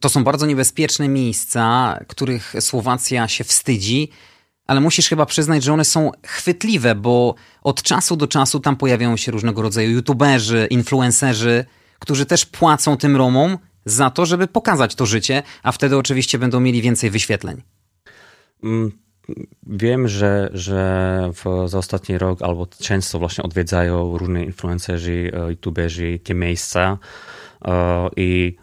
[0.01, 4.11] To są bardzo niebezpieczne miejsca, których Słowacja się wstydzi
[4.69, 9.17] ale musisz chyba przyznać, że one są chwytliwe, bo od czasu do czasu tam pojawiają
[9.17, 11.65] się różnego rodzaju youtuberzy, influencerzy,
[11.99, 16.61] którzy też płacą tym Romom za to, żeby pokazać to życie, a wtedy oczywiście będą
[16.61, 17.63] mieli więcej wyświetleń.
[18.65, 18.93] Mm,
[19.67, 26.19] wiem, że, że w, za ostatni rok albo często właśnie odwiedzają różni influencerzy, e, youtuberzy
[26.25, 26.99] te miejsca,
[28.17, 28.57] i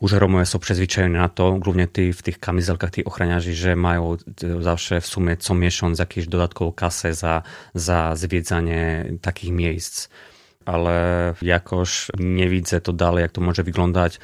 [0.00, 4.16] už Romovia sú przyzwyczajeni na to, głównie ty w tych kamizelkach, tych ochraniarzy, że mają
[4.60, 7.42] zawsze w sumie co miesiąc jakieś dodatkową kasę za,
[7.74, 10.08] za zwiedzanie takich miejsc.
[10.66, 14.20] Ale jakoś nie widzę to dalej, jak to może wyglądać.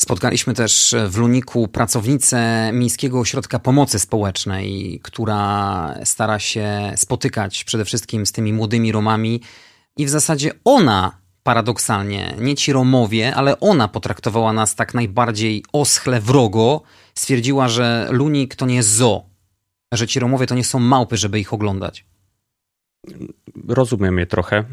[0.00, 8.26] Spotkaliśmy też w Luniku pracownicę Miejskiego Ośrodka Pomocy Społecznej, która stara się spotykać przede wszystkim
[8.26, 9.40] z tymi młodymi Romami
[9.96, 16.20] i w zasadzie ona paradoksalnie, nie ci Romowie, ale ona potraktowała nas tak najbardziej oschle,
[16.20, 16.82] wrogo.
[17.14, 19.24] Stwierdziła, że Lunik to nie zoo,
[19.92, 22.04] że ci Romowie to nie są małpy, żeby ich oglądać.
[23.68, 24.64] Rozumiem je trochę.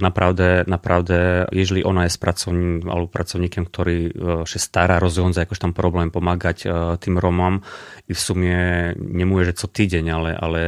[0.00, 5.72] Naprawdę, naprawdę, jeżeli ona jest pracownikiem albo pracownikiem, który e, się stara rozwiązać jakoś tam
[5.72, 7.60] problem, pomagać e, tym Romom
[8.08, 8.58] i w sumie
[9.00, 10.60] nie że co tydzień, ale, ale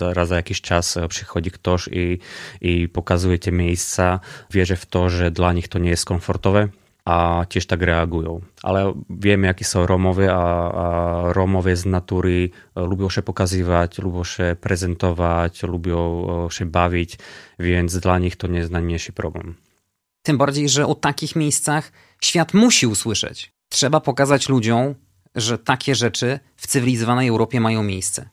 [0.00, 2.18] raz za jakiś czas e, przychodzi ktoś i,
[2.60, 4.20] i pokazuje te miejsca,
[4.50, 6.68] wierzę w to, że dla nich to nie jest komfortowe,
[7.06, 8.40] a też tak reagują.
[8.62, 14.24] Ale wiemy, jakie są Romowie, a, a Romowie z natury e, lubią się pokazywać, lubią
[14.24, 17.18] się prezentować, lubią e, się bawić,
[17.58, 19.54] więc dla nich to nie jest najmniejszy problem.
[20.22, 23.52] Tym bardziej, że o takich miejscach świat musi usłyszeć.
[23.68, 24.94] Trzeba pokazać ludziom,
[25.34, 28.28] że takie rzeczy w cywilizowanej Europie mają miejsce.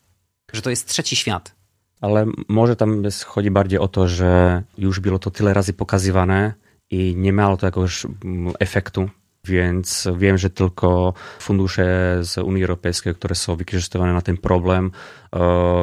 [0.54, 1.56] Że to jest trzeci świat.
[2.02, 6.54] Ale może tam chodzi bardziej o to, że już było to tyle razy pokazywane,
[6.94, 9.10] i nie miało to jakiegoś mm, efektu,
[9.48, 11.86] więc wiem, że tylko fundusze
[12.22, 15.40] z Unii Europejskiej, które są wykorzystywane na ten problem, e,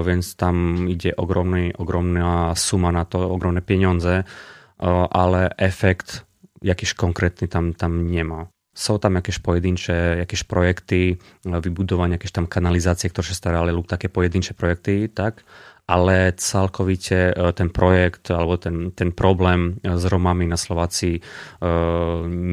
[0.07, 4.25] więc tam idzie ogromny, ogromna suma na to, ogromne pieniądze, e,
[5.11, 6.25] ale efekt
[6.63, 8.47] jakiś konkretny tam, tam nie ma.
[8.71, 14.09] Sú tam jakieś pojedincze, jakieś projekty, vybudowanie jakieś tam kanalizácie, ktoré sa starali, lub také
[14.09, 15.43] pojedincze projekty, tak?
[15.91, 21.23] Ale celkovite e, ten projekt alebo ten, ten problém s Romami na Slovácii e,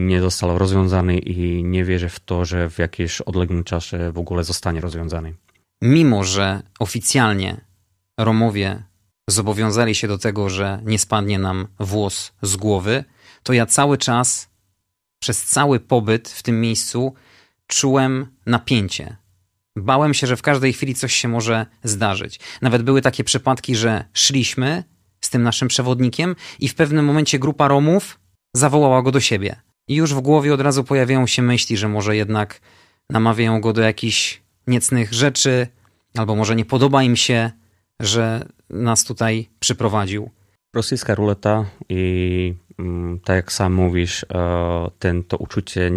[0.10, 5.38] nedostal rozwiązaný i nevieře v to, že v jakýž odległym czasie w ogóle zostanie rozwiązany.
[5.82, 7.62] Mimo, że oficjalnie
[8.17, 8.84] Romowie
[9.30, 13.04] zobowiązali się do tego, że nie spadnie nam włos z głowy,
[13.43, 14.50] to ja cały czas,
[15.19, 17.13] przez cały pobyt w tym miejscu,
[17.67, 19.17] czułem napięcie.
[19.78, 22.40] Bałem się, że w każdej chwili coś się może zdarzyć.
[22.62, 24.84] Nawet były takie przypadki, że szliśmy
[25.22, 28.20] z tym naszym przewodnikiem i w pewnym momencie grupa Romów
[28.54, 29.56] zawołała go do siebie.
[29.88, 32.62] I już w głowie od razu pojawiają się myśli, że może jednak
[33.10, 35.68] namawiają go do jakichś niecnych rzeczy,
[36.18, 37.52] albo może nie podoba im się,
[38.00, 40.30] że nas tutaj przyprowadził.
[40.76, 42.54] Rosyjska ruleta i
[43.24, 44.26] tak jak sam mówisz,
[45.00, 45.92] ten, to uczucie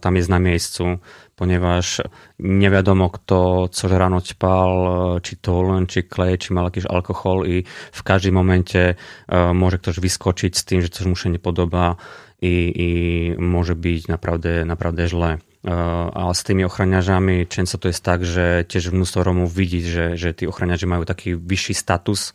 [0.00, 0.98] tam jest na miejscu,
[1.36, 2.00] ponieważ
[2.38, 4.70] nie wiadomo kto co rano ćpal,
[5.16, 8.94] e, czy to czy klej, czy ma jakiś alkohol i w każdym momencie
[9.28, 11.96] e, może ktoś wyskoczyć z tym, że coś mu się nie podoba
[12.42, 15.38] i, i może być naprawdę, naprawdę źle.
[16.14, 20.34] A z tymi ochraniarzami często to jest tak, że też mnóstwo Romów widzi, że, że
[20.34, 22.32] ci ochraniarze mają taki wyższy status,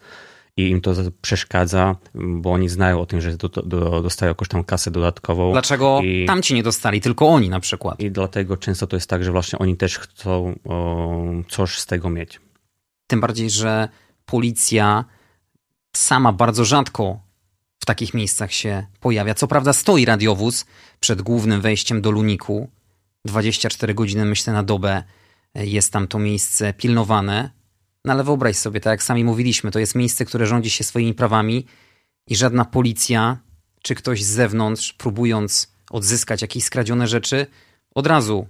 [0.57, 4.91] i im to przeszkadza, bo oni znają o tym, że do, do, dostają tam kasę
[4.91, 5.51] dodatkową.
[5.51, 7.99] Dlaczego I, tamci nie dostali, tylko oni na przykład?
[7.99, 12.09] I dlatego często to jest tak, że właśnie oni też chcą o, coś z tego
[12.09, 12.39] mieć.
[13.07, 13.89] Tym bardziej, że
[14.25, 15.05] policja
[15.95, 17.19] sama bardzo rzadko
[17.79, 19.33] w takich miejscach się pojawia.
[19.33, 20.65] Co prawda stoi radiowóz
[20.99, 22.69] przed głównym wejściem do Luniku.
[23.25, 25.03] 24 godziny, myślę, na dobę
[25.55, 27.49] jest tam to miejsce pilnowane,
[28.05, 31.13] no ale wyobraź sobie, tak jak sami mówiliśmy, to jest miejsce, które rządzi się swoimi
[31.13, 31.65] prawami
[32.27, 33.37] i żadna policja
[33.81, 37.47] czy ktoś z zewnątrz, próbując odzyskać jakieś skradzione rzeczy,
[37.95, 38.47] od razu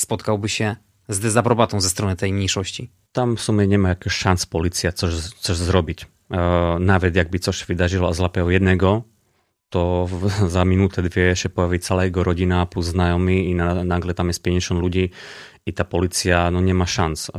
[0.00, 0.76] spotkałby się
[1.08, 2.90] z dezaprobatą ze strony tej mniejszości.
[3.12, 6.06] Tam w sumie nie ma jakichś szans policja coś, coś zrobić.
[6.30, 9.02] E, nawet jakby coś wydarzyło, a złapał jednego,
[9.70, 10.08] to
[10.48, 14.42] za minutę, dwie się pojawi cała jego rodzina plus znajomi i na, nagle tam jest
[14.42, 15.10] 50 ludzi
[15.66, 17.30] i ta policja no, nie ma szans.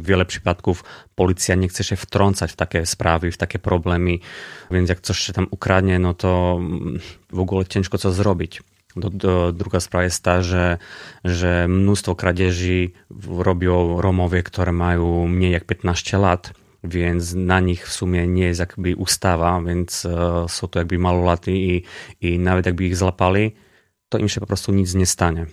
[0.00, 0.84] Wiele przypadków
[1.14, 4.18] policja nie chce się wtrącać w takie sprawy, w takie problemy,
[4.70, 6.60] więc jak coś się tam ukradnie, no to
[7.30, 8.62] w ogóle ciężko co zrobić.
[8.96, 10.78] Do, do, druga sprawa jest ta, że,
[11.24, 12.90] że mnóstwo kradzieży
[13.38, 16.52] robią Romowie, które mają mniej jak 15 lat,
[16.84, 21.52] więc na nich w sumie nie jest jakby ustawa, więc uh, są to jakby malolaty
[21.52, 21.82] i,
[22.20, 23.52] i nawet jakby ich złapali,
[24.08, 25.46] to im się po prostu nic nie stanie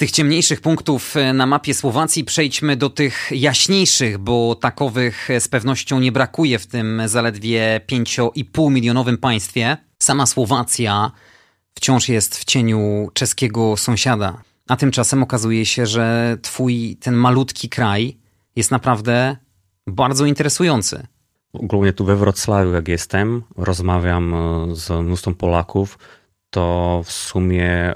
[0.00, 5.48] tych ciemniejszych punktów e, na mapie Słowacji przejdźmy do tych jaśniejszych, bo takowych e, z
[5.48, 9.76] pewnością nie brakuje w tym zaledwie 5,5 milionowym państwie.
[9.98, 11.10] Sama Słowacja
[11.74, 14.42] wciąż jest w cieniu czeskiego sąsiada.
[14.68, 18.16] A tymczasem okazuje się, że twój ten malutki kraj
[18.56, 19.36] jest naprawdę
[19.90, 21.06] bardzo interesujący.
[21.54, 25.98] Głównie tu we Wrocławiu, jak jestem, rozmawiam e, z mnóstwem Polaków,
[26.50, 27.94] to w sumie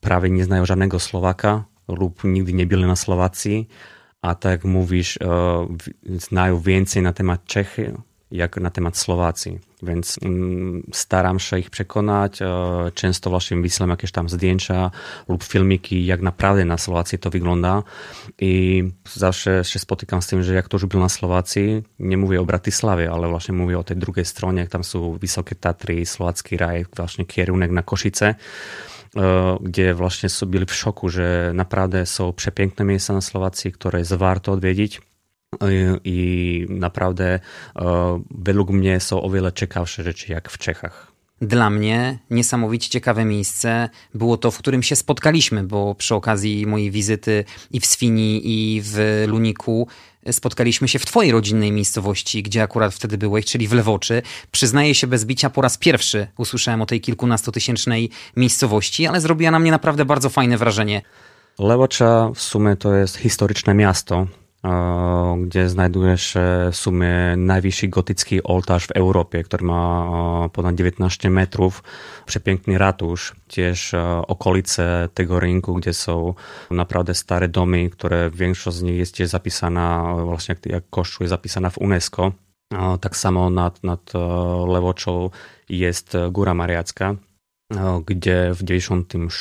[0.00, 3.68] prawie nie znają żadnego Słowaka lub nigdy nie byli na Słowacji,
[4.22, 5.18] a tak jak mówisz,
[6.16, 7.94] znają więcej na temat Czechy,
[8.30, 9.58] jak na temat Słowacji.
[9.82, 12.38] Więc mm, staram się ich przekonać.
[12.94, 14.90] Często właśnie wysyłam jakieś tam zdjęcia
[15.28, 17.82] lub filmiki, jak naprawdę na Słowacji to wygląda.
[18.40, 22.44] I zawsze się spotykam z tym, że jak ktoś był na Słowacji, nie mówię o
[22.44, 26.86] Bratysławie, ale właśnie mówię o tej drugiej stronie, jak tam są Wysokie Tatry, Słowacki raj,
[26.96, 28.34] właśnie kierunek na Koszice
[29.60, 34.52] gdzie właśnie byli w szoku, że naprawdę są przepiękne miejsca na Słowacji, które jest warto
[34.52, 35.00] odwiedzić.
[36.04, 37.40] I naprawdę
[38.30, 41.12] według mnie są o wiele ciekawsze rzeczy jak w Czechach.
[41.40, 46.90] Dla mnie niesamowicie ciekawe miejsce było to, w którym się spotkaliśmy, bo przy okazji mojej
[46.90, 49.88] wizyty i w Swini, i w Luniku
[50.30, 54.22] spotkaliśmy się w twojej rodzinnej miejscowości, gdzie akurat wtedy byłeś, czyli w Lewoczy.
[54.50, 59.58] Przyznaję się bez bicia, po raz pierwszy usłyszałem o tej kilkunastotysięcznej miejscowości, ale zrobiła na
[59.58, 61.02] mnie naprawdę bardzo fajne wrażenie.
[61.58, 64.26] Lewocza w sumie to jest historyczne miasto,
[65.48, 66.38] kde znajduješ e,
[66.72, 70.06] v sumie najvyšší gotický oltáž v Európe, ktorý má e,
[70.52, 71.00] ponad 19
[71.30, 71.80] metrov,
[72.26, 76.36] przepiękny ratusz, tiež e, okolice tego rynku, kde sú
[76.68, 81.70] naprawdę staré domy, ktoré większość z nich je tiež zapísaná, vlastne jak kościół je zapísaná
[81.70, 82.22] v UNESCO.
[82.76, 84.04] Tak samo nad, nad
[84.68, 85.32] levočou
[85.72, 85.88] je
[86.28, 87.16] gura Mariacka,
[88.04, 89.32] kde v 96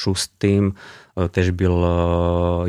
[1.32, 1.76] też był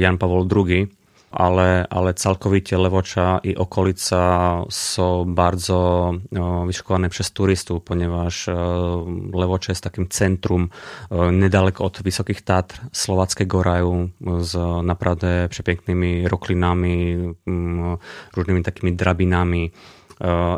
[0.03, 0.98] Jan Pavol II,
[1.31, 6.13] ale, ale całkowicie Lewocza i okolica są bardzo
[6.67, 10.69] wyszukiwane przez turystów, ponieważ o, Lewocze jest takim centrum
[11.11, 14.09] o, niedaleko od Wysokich Tatr, Słowackiego raju
[14.41, 17.17] z naprawdę przepięknymi roklinami,
[17.47, 17.97] m,
[18.37, 19.73] różnymi takimi drabinami.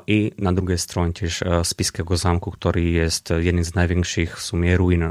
[0.06, 5.04] I na drugiej stronie też Spiskiego Zamku, który jest jednym z największych w sumie ruin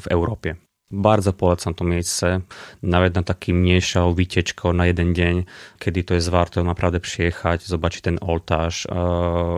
[0.00, 0.56] w Europie.
[0.92, 2.40] Bardzo polecam to miejsce,
[2.82, 5.44] nawet na taki mniejszą wycieczkę na jeden dzień,
[5.78, 8.86] kiedy to jest warto naprawdę przyjechać, zobaczyć ten ołtarz,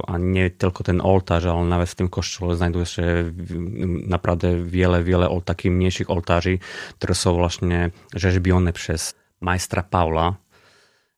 [0.07, 3.03] a nie tylko ten ołtarz, ale nawet w tym kościele znajduje się
[4.07, 6.59] naprawdę wiele, wiele takich mniejszych ołtarzy,
[6.95, 10.35] które są właśnie rzeźbione przez majstra Paula,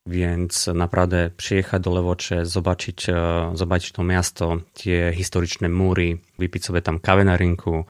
[0.06, 3.06] więc naprawdę przyjechać do Lewocze, zobaczyć,
[3.54, 7.84] zobaczyć to miasto, te historyczne mury, wypić sobie tam kawę na rynku,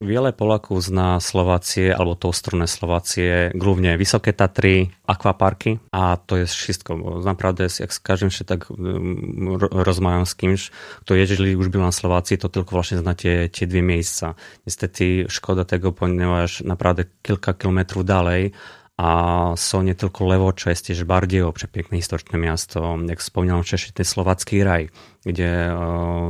[0.00, 6.48] Viele Polakov zná Slovácie, alebo to strune Slovácie, grúvne Vysoké Tatry, akvaparky a to je
[6.48, 7.20] všetko.
[7.20, 10.72] Napravde, jak s každým tak mm, rozmávam s kimž,
[11.04, 14.40] kto jeździli już był na Slováci, to tylko vlastne zna te, te dwie miejsca.
[14.64, 18.56] Niestety szkoda tego, ponieważ naprawdę kilka kilometrów dalej
[19.00, 19.08] a
[19.56, 23.00] jsou netoľko Levoče, tiež Bardievo, pekné historické miesto.
[23.08, 24.92] jak spomínal v Češi, ten slovacký raj,
[25.24, 25.72] kde eh,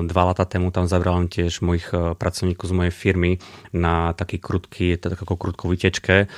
[0.06, 3.38] dva lata tému tam zabral tiež mojich eh, pracovníků z mojej firmy
[3.74, 6.30] na taký krutký, takú krutku vytečke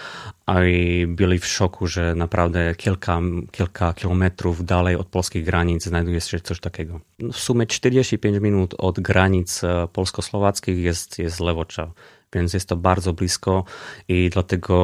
[0.48, 0.54] a
[1.06, 3.20] byli v šoku, že naprawdę kilka,
[3.50, 7.00] kilka kilometrów dalej od polských granic znajduje się coś takiego.
[7.18, 11.92] No, v sumie 45 minút od granic eh, polsko-słowackich jest, jest Lewocza.
[12.34, 13.64] Więc jest to bardzo blisko
[14.08, 14.74] i dlatego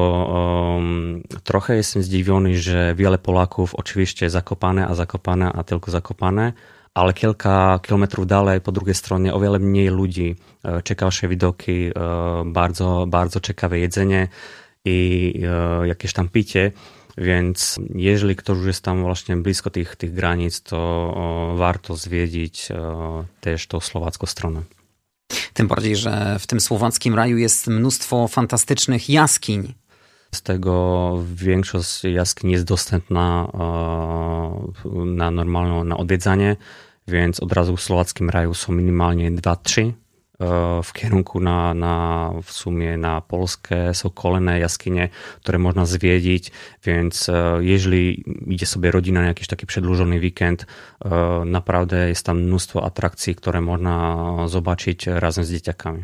[0.75, 6.53] um, trochę jestem zdziwiony, że wiele Polaków oczywiście zakopane, a zakopane, a tylko zakopane,
[6.93, 10.35] ale kilka kilometrów dalej po drugiej stronie o wiele mniej ludzi,
[10.65, 11.91] e, ciekawsze widoki, e,
[12.45, 14.27] bardzo, bardzo ciekawe jedzenie
[14.85, 16.71] i e, jakieś tam picie.
[17.17, 22.69] Więc jeżeli ktoś już jest tam właśnie blisko tych, tych granic, to warto zwiedzić
[23.41, 24.78] też tą słowacką stronę.
[25.53, 29.73] Tym bardziej, że w tym słowackim raju jest mnóstwo fantastycznych jaskiń.
[30.35, 36.55] Z tego większość jaskiń jest dostępna e, na normalną, na odwiedzanie,
[37.07, 39.91] więc od razu w słowackim raju są minimalnie 2-3
[40.41, 45.09] E, w kierunku na, na w sumie na Polskę są kolejne jaskinie,
[45.41, 46.51] które można zwiedzić,
[46.83, 50.65] więc e, jeżeli idzie sobie rodzina na jakiś taki przedłużony weekend,
[51.05, 51.09] e,
[51.45, 56.03] naprawdę jest tam mnóstwo atrakcji, które można zobaczyć razem z dzieciakami.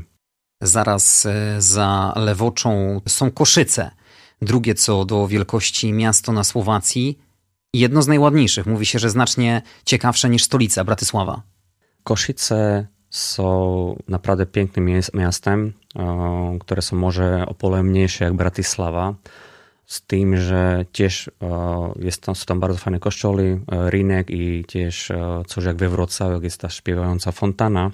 [0.62, 1.28] Zaraz
[1.58, 3.92] za Lewoczą są Koszyce,
[4.42, 7.20] drugie co do wielkości miasto na Słowacji
[7.74, 8.66] jedno z najładniejszych.
[8.66, 11.42] Mówi się, że znacznie ciekawsze niż stolica Bratysława.
[12.04, 16.04] Koszyce sú naprawdę pięknym miastem, e,
[16.60, 19.16] ktoré sa môže o ako Bratislava,
[19.86, 21.50] s tým, že tiež e,
[22.04, 23.58] jest tam, sú tam bardzo fajné koščoly, e,
[23.88, 25.16] rinek i tiež,
[25.48, 27.92] což jak ve Wrocławiu, jest ta śpiewająca fontana,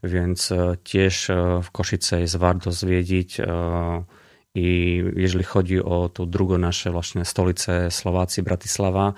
[0.00, 0.48] więc
[0.80, 1.28] tiež
[1.60, 3.40] v Košice jest warto zwiedzić
[4.54, 4.68] i
[5.16, 9.12] jeżeli chodí o to drugo naše vlastne stolice Slováci Bratislava,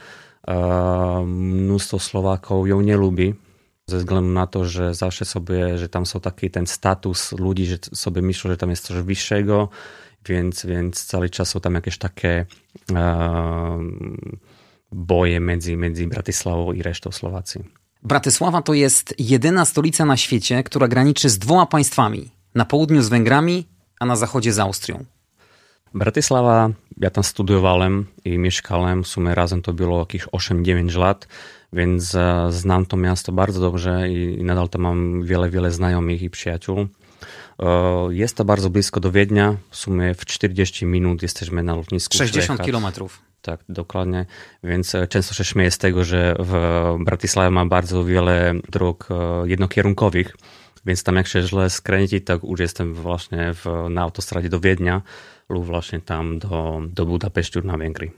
[1.23, 3.39] mnóstwo Slovákov ją nelúbi.
[3.87, 7.78] Ze względu na to, że zawsze sobie, że tam są taki ten status ludzi, że
[7.95, 9.68] sobie myślą, że tam jest coś wyższego,
[10.26, 12.47] więc, więc cały czas są tam jakieś takie
[14.93, 17.64] boje między, między Bratysławą i resztą Słowacji.
[18.03, 22.30] Bratysława to jest jedyna stolica na świecie, która graniczy z dwoma państwami.
[22.55, 23.66] Na południu z Węgrami,
[24.01, 25.05] a na zachodzie z Austrią.
[25.95, 31.28] Bratysława, ja tam studiowałem i mieszkałem, w sumie razem to było jakieś 8-9 lat,
[31.73, 36.31] więc e, znam to miasto bardzo dobrze i nadal tam mam wiele, wiele znajomych i
[36.31, 36.79] przyjaciół.
[36.79, 36.87] E,
[38.11, 42.16] jest to bardzo blisko do Wiednia, w sumie w 40 minut jesteśmy na lotnisku.
[42.16, 43.23] 60 kilometrów.
[43.43, 44.27] Tak, dokładnie.
[44.64, 46.55] Więc e, często się śmieję z tego, że w
[47.01, 49.09] Bratysławie ma bardzo wiele dróg
[49.45, 50.37] jednokierunkowych,
[50.87, 55.03] więc tam jak się źle skręci, tak już jestem właśnie w, na autostradzie do Wiednia
[55.49, 58.11] lub właśnie tam do, do Budapesztu na Węgry.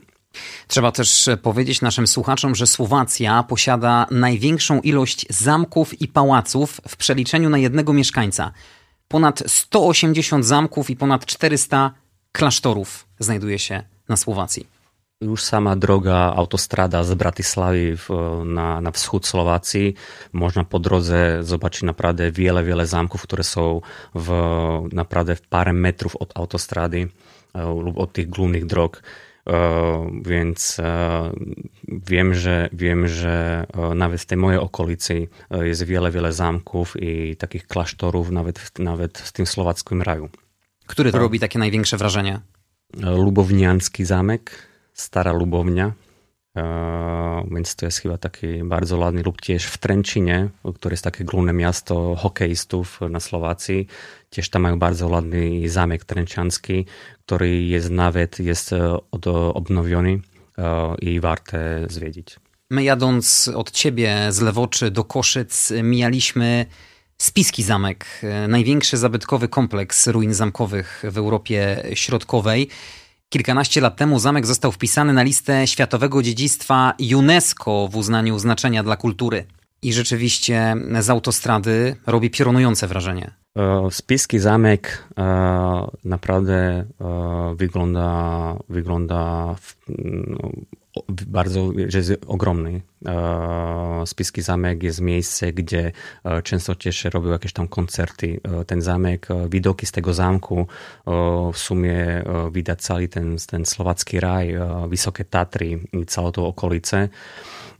[0.67, 7.49] Trzeba też powiedzieć naszym słuchaczom, że Słowacja posiada największą ilość zamków i pałaców w przeliczeniu
[7.49, 8.51] na jednego mieszkańca.
[9.07, 11.91] Ponad 180 zamków i ponad 400
[12.31, 14.75] klasztorów znajduje się na Słowacji.
[15.21, 17.97] Już sama droga, autostrada z Bratysławy
[18.45, 19.93] na, na wschód Słowacji,
[20.33, 23.81] można po drodze zobaczyć naprawdę wiele, wiele zamków, które są
[24.15, 24.31] w,
[24.91, 27.09] naprawdę w parę metrów od autostrady
[27.53, 29.03] e, lub od tych głównych drog.
[29.49, 31.31] E, więc e,
[31.87, 35.27] wiem, że wiem, że e, nawet w tej mojej okolicy
[35.61, 40.29] jest wiele, wiele zamków i takich klasztorów nawet, nawet w tym słowackim raju.
[40.87, 42.39] Który to robi takie największe wrażenie?
[43.01, 45.91] Lubowniancki zamek Stara Lubownia,
[47.51, 51.53] więc to jest chyba taki bardzo ładny, lub tiež v Trenčine, które jest takie główne
[51.53, 53.87] miasto hokejistów na Słowacji.
[54.31, 56.85] Tiež tam mają bardzo ładny zamek trenčianski,
[57.25, 58.71] który jest nawet jest
[59.11, 60.19] od, obnowiony
[61.01, 62.35] i warte zwiedzić.
[62.69, 66.65] My jadąc od ciebie z Lewoczy do Koszyc mijaliśmy
[67.17, 72.69] Spiski Zamek, największy zabytkowy kompleks ruin zamkowych w Europie Środkowej.
[73.29, 78.97] Kilkanaście lat temu zamek został wpisany na listę Światowego Dziedzictwa UNESCO w uznaniu znaczenia dla
[78.97, 79.45] kultury.
[79.81, 83.31] I rzeczywiście z autostrady robi piorunujące wrażenie.
[83.55, 86.85] E, Spiski zamek e, naprawdę
[87.55, 89.55] wygląda, wygląda
[90.27, 90.49] no,
[91.27, 92.81] bardzo, że jest ogromny.
[94.05, 95.91] Spiski zamek jest miejsce, gdzie
[96.43, 98.39] często też robił jakieś tam koncerty.
[98.67, 100.67] Ten zamek, widoki z tego zamku,
[101.53, 104.55] w sumie widać cały ten, ten słowacki raj,
[104.87, 107.09] wysokie Tatry i całą tą okolicę.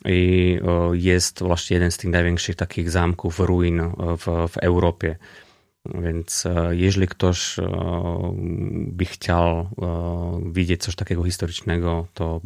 [0.06, 0.60] I
[0.94, 5.16] jest właśnie jeden z tych największych takich zamków, ruin w, w Europie.
[5.94, 7.64] Więc e, jeżeli ktoś e,
[8.88, 9.66] by chciał e,
[10.52, 12.42] widzieć coś takiego historycznego, to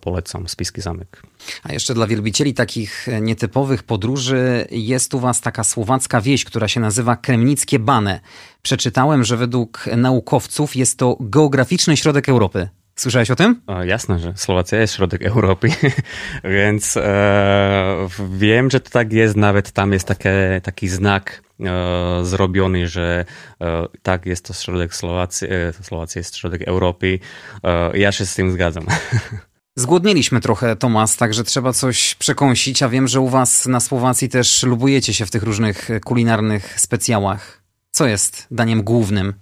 [0.00, 1.22] polecam Spiski Zamek.
[1.62, 6.80] A jeszcze dla wielbicieli takich nietypowych podróży jest u was taka słowacka wieś, która się
[6.80, 8.20] nazywa Kremnickie Bane.
[8.62, 12.68] Przeczytałem, że według naukowców jest to geograficzny środek Europy.
[13.00, 13.60] Słyszałeś o tym?
[13.66, 15.68] O, jasne, że Słowacja jest środek Europy,
[16.58, 19.36] więc e, wiem, że to tak jest.
[19.36, 23.24] Nawet tam jest takie, taki znak e, zrobiony, że
[23.60, 27.18] e, tak, jest to środek Słowacji, e, Słowacja jest środek Europy.
[27.64, 28.86] E, ja się z tym zgadzam.
[29.76, 34.62] Zgłodniliśmy trochę, Tomas, także trzeba coś przekąsić, a wiem, że u was na Słowacji też
[34.62, 37.62] lubujecie się w tych różnych kulinarnych specjałach.
[37.90, 39.34] Co jest daniem głównym,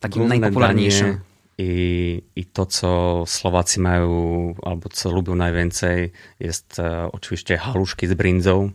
[0.00, 1.06] takim Główne najpopularniejszym?
[1.06, 8.06] Danie i, I to, co Słowacy mają, albo co lubią najwięcej, jest e, oczywiście haluszki
[8.06, 8.70] z brindzą.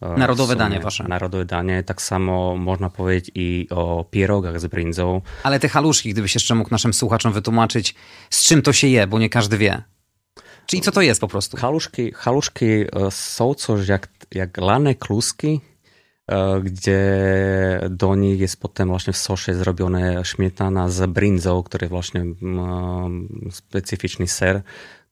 [0.00, 1.04] E, narodowe danie wasze.
[1.08, 1.82] Narodowe danie.
[1.82, 5.20] Tak samo można powiedzieć i o pierogach z brindzą.
[5.42, 7.94] Ale te haluszki, gdybyś jeszcze mógł naszym słuchaczom wytłumaczyć,
[8.30, 9.82] z czym to się je, bo nie każdy wie.
[10.66, 11.56] Czyli co to jest po prostu?
[11.56, 15.60] Haluszki, haluszki e, są coś jak, jak lane kluski,
[16.28, 17.00] E, gdzie
[17.90, 23.08] do nich jest potem właśnie w sosie zrobione śmietana z brinzą, który właśnie ma
[23.50, 24.62] specyficzny ser,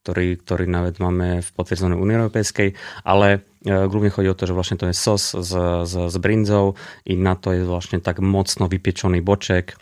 [0.03, 2.73] który, który nawet mamy w potwierdzonej Unii Europejskiej,
[3.05, 6.73] ale e, głównie chodzi o to, że właśnie to jest sos z, z, z brinzą
[7.07, 9.77] i na to jest właśnie tak mocno wypieczony boczek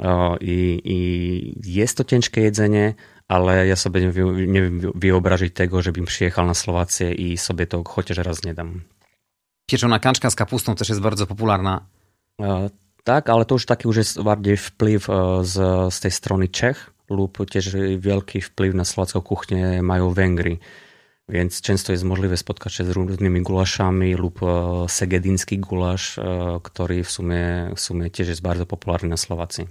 [0.00, 2.94] e, i, i jest to ciężkie jedzenie,
[3.28, 4.12] ale ja sobie nie,
[4.46, 8.54] nie wyobrazić tego, żebym przyjechał na Słowację i sobie to chociaż raz nie.
[9.66, 11.86] Pieczona kaczka z kapustą też jest bardzo popularna.
[12.40, 12.70] E,
[13.04, 15.54] tak, ale to już taki już jest bardziej wpływ e, z,
[15.94, 20.58] z tej strony Czech lub też wielki wpływ na słowacką kuchnię mają Węgry.
[21.28, 24.46] Więc często jest możliwe spotkać się z różnymi gulaszami lub e,
[24.88, 26.20] segediński gulasz,
[26.62, 29.66] który w sumie, w sumie też jest bardzo popularny na Słowacji.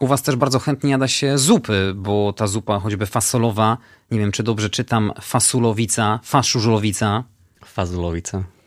[0.00, 3.78] U was też bardzo chętnie jada się zupy, bo ta zupa choćby fasolowa,
[4.10, 7.24] nie wiem czy dobrze czytam, fasulowica, faszużulowica.
[7.64, 8.57] Fazulowica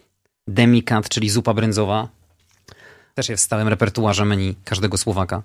[0.48, 2.08] demikat, czyli zupa brędzowa.
[3.16, 5.44] Też jest w stałym repertuarze menu każdego Słowaka.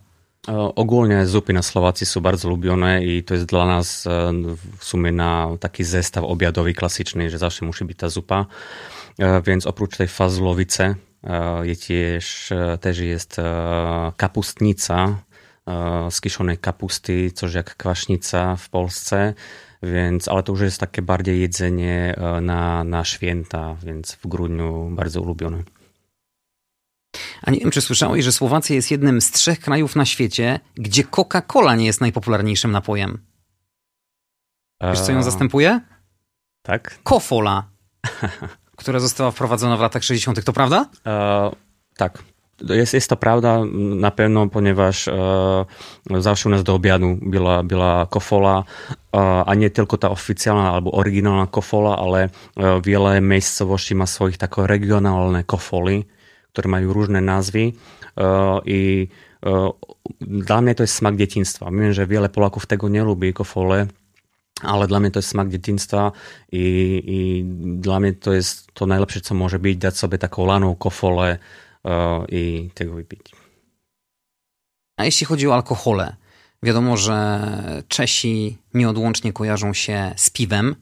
[0.77, 4.33] Ogólnie zupy na Słowacji są bardzo lubione i to jest dla nas e,
[4.79, 8.47] w sumie na taki zestaw obiadowy klasyczny, że zawsze musi być ta zupa.
[9.19, 10.95] E, więc oprócz tej fazulowicy
[11.25, 13.37] e, też jest
[14.17, 15.17] kapustnica
[16.11, 19.35] z kiszonej kapusty, coś jak kwaśnica w Polsce.
[19.83, 24.91] Więc, ale to już jest takie bardziej jedzenie e, na, na święta, więc w grudniu
[24.91, 25.63] bardzo ulubione.
[27.43, 31.05] A nie wiem, czy słyszałeś, że Słowacja jest jednym z trzech krajów na świecie, gdzie
[31.05, 33.19] Coca-Cola nie jest najpopularniejszym napojem.
[34.83, 35.81] Wiesz, co ją e, zastępuje?
[36.63, 36.99] Tak.
[37.03, 37.71] Kofola,
[38.77, 40.91] która została wprowadzona w latach 60., to prawda?
[41.07, 41.51] E,
[41.97, 42.23] tak.
[42.61, 45.13] jest, jest to prawda na pewno, ponieważ e,
[46.11, 48.65] zawsze u nas do obiadu byla była kofola
[49.15, 54.39] e, a nie tylko tá oficiálna alebo originálna kofola, ale e, wiele miejscowości ma swoich
[54.39, 56.05] tako regionálne kofoly,
[56.53, 57.73] ktoré majú rôzne názvy e,
[58.65, 58.81] i
[60.21, 61.71] dla mňa to je smak detinstva.
[61.71, 63.87] Viem, že wiele Polaków tego nie lubi, kofole,
[64.65, 66.17] ale dla mňa to je smak detinstva
[66.49, 66.67] i,
[67.05, 67.19] i
[67.79, 68.43] dla mňa to je
[68.73, 71.39] to najlepšie, co môže byť, dať sobe takou lanou kofole,
[72.29, 73.33] i tego wypić.
[74.97, 76.17] A jeśli chodzi o alkohole,
[76.63, 77.41] wiadomo, że
[77.89, 80.77] Czesi nieodłącznie kojarzą się z piwem.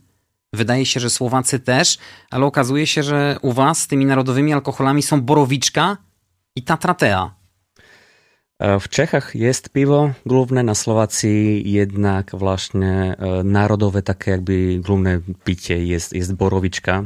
[0.52, 1.98] Wydaje się, że Słowacy też,
[2.30, 5.96] ale okazuje się, że u was tymi narodowymi alkoholami są borowiczka
[6.56, 7.43] i tatratea.
[8.60, 16.12] V Čechách jest pivo główne, na Słowacji jednak właśnie narodowe takie jakby główne picie jest,
[16.12, 17.04] jest borowiczka,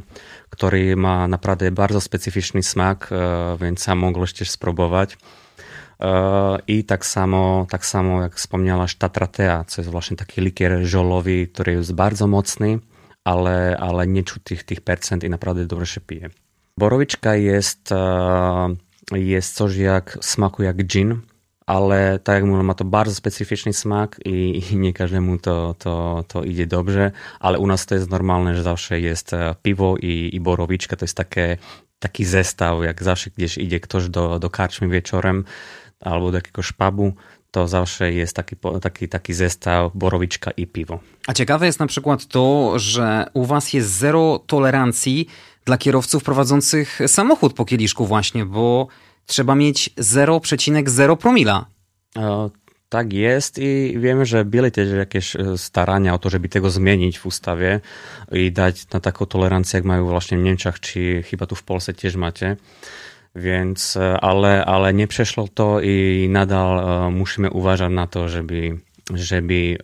[0.51, 1.29] który ma
[1.73, 3.11] bardzo specyficzny smak,
[3.61, 5.19] więc sam mogłeś też spróbować.
[6.67, 11.73] I tak samo, tak samo jak wspomniałaś Tatratea, co jest właśnie taki likier żolowy, który
[11.73, 12.79] jest bardzo mocny,
[13.25, 16.31] ale, ale nie czuć tych, tych percent i naprawdę dobrze się pije.
[16.79, 17.91] Borowiczka jest,
[19.13, 21.21] jest coś jak smaku jak gin,
[21.69, 26.25] ale tak jak mówię, ma to bardzo specyficzny smak i, i, nie każdemu to, to,
[26.29, 27.11] to idzie dobrze,
[27.41, 31.05] ale u nas to jest normalne, że zawsze jest e, piwo i, i borowiczka, to
[31.05, 31.59] jest takie,
[31.99, 35.45] taki zestaw, jak zawsze gdzieś idzie ktoś do, do karczmy wieczorem
[36.01, 37.13] albo do jakiegoś pubu,
[37.51, 40.99] to zawsze jest taki, taki, taki zestaw borowiczka i piwo.
[41.27, 45.29] A ciekawe jest na przykład to, że u was jest zero tolerancji
[45.65, 48.89] dla kierowców prowadzących samochód po kieliszku właśnie, bo
[49.29, 51.67] trzeba mieć 0,0 promila.
[52.17, 52.51] O,
[52.89, 57.19] tak jest i wiemy, że były też jakieś e, starania o to, żeby tego zmienić
[57.19, 57.81] w ustawie
[58.33, 61.95] i dać na taką tolerancję, jak mają właśnie w Niemczech, czy chyba tu w Polsce
[61.95, 62.57] też macie.
[63.35, 68.79] Więc, e, ale, ale nie przeszło to i nadal e, musimy uważać na to, żeby,
[69.15, 69.79] żeby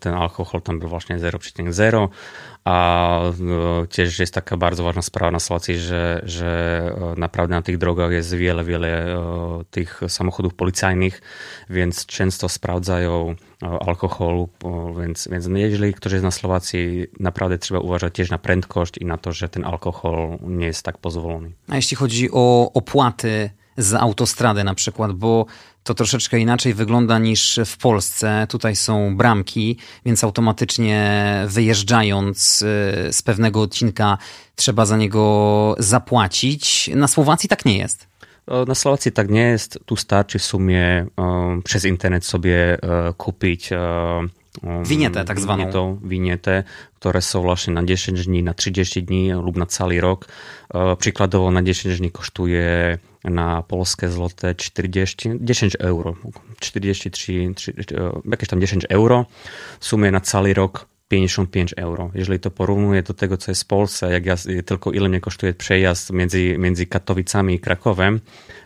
[0.00, 2.08] ten alkohol tam był właśnie 0,0
[2.64, 3.20] a
[3.90, 8.34] też jest taka bardzo ważna sprawa na Słowacji, że, że naprawdę na tych drogach jest
[8.34, 9.18] wiele, wiele
[9.70, 11.22] tych samochodów policyjnych,
[11.70, 13.34] więc często sprawdzają
[13.86, 14.48] alkoholu,
[15.00, 19.16] więc, więc jeżeli ktoś jest na Słowacji, naprawdę trzeba uważać też na prędkość i na
[19.16, 21.52] to, że ten alkohol nie jest tak pozwolony.
[21.68, 25.46] A jeśli chodzi o opłaty za autostradę na przykład, bo
[25.84, 28.46] to troszeczkę inaczej wygląda niż w Polsce.
[28.48, 29.76] Tutaj są bramki,
[30.06, 34.18] więc automatycznie wyjeżdżając y, z pewnego odcinka
[34.56, 36.90] trzeba za niego zapłacić.
[36.94, 38.10] Na Słowacji tak nie jest.
[38.66, 39.78] Na Słowacji tak nie jest.
[39.86, 44.30] Tu starczy w sumie um, przez internet sobie um, kupić um,
[44.84, 45.58] winietę tak zwaną.
[45.62, 46.64] Winietą, winietę,
[46.94, 50.26] które są właśnie na 10 dni, na 30 dni lub na cały rok.
[50.74, 56.16] Uh, przykładowo na 10 dni kosztuje na polskie złote 40, 10 euro,
[56.60, 57.74] 43, 3,
[58.30, 59.26] jakieś tam 10 euro,
[59.80, 62.10] w sumie na cały rok 55 euro.
[62.14, 64.34] Jeżeli to porównuję do tego, co jest w Polsce, jak ja,
[64.66, 68.20] tylko ile mnie kosztuje przejazd między, między Katowicami i Krakowem,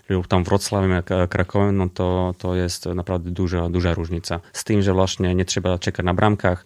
[0.08, 4.40] lub tam Wrocławiem Krakowem, no to, to jest naprawdę duża, duża różnica.
[4.52, 6.64] Z tym, że właśnie nie trzeba czekać na bramkach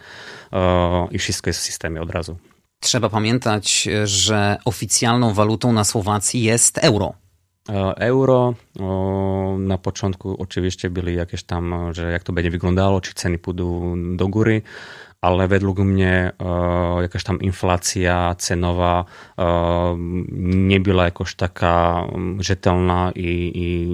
[0.50, 2.36] o, i wszystko jest w systemie od razu.
[2.80, 7.14] Trzeba pamiętać, że oficjalną walutą na Słowacji jest euro.
[7.68, 8.54] E, euro.
[9.58, 14.28] Na początku oczywiście byli jakieś tam, że jak to będzie wyglądało, czy ceny pójdą do
[14.28, 14.62] góry,
[15.20, 19.04] ale według mnie e, jakaś tam inflacja cenowa
[20.38, 22.04] nie była jakoś taka
[22.38, 23.86] rzetelna i, i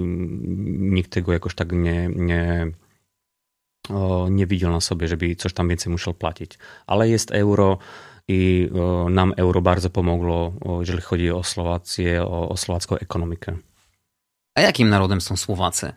[0.79, 2.71] nikt tego jakoś tak nie, nie,
[4.29, 6.57] nie widział na sobie, żeby coś tam więcej musiał płacić.
[6.87, 7.77] Ale jest euro
[8.27, 8.69] i
[9.09, 13.57] nam euro bardzo pomogło, jeżeli chodzi o Słowację, o, o słowacką ekonomikę.
[14.55, 15.93] A jakim narodem są Słowacy?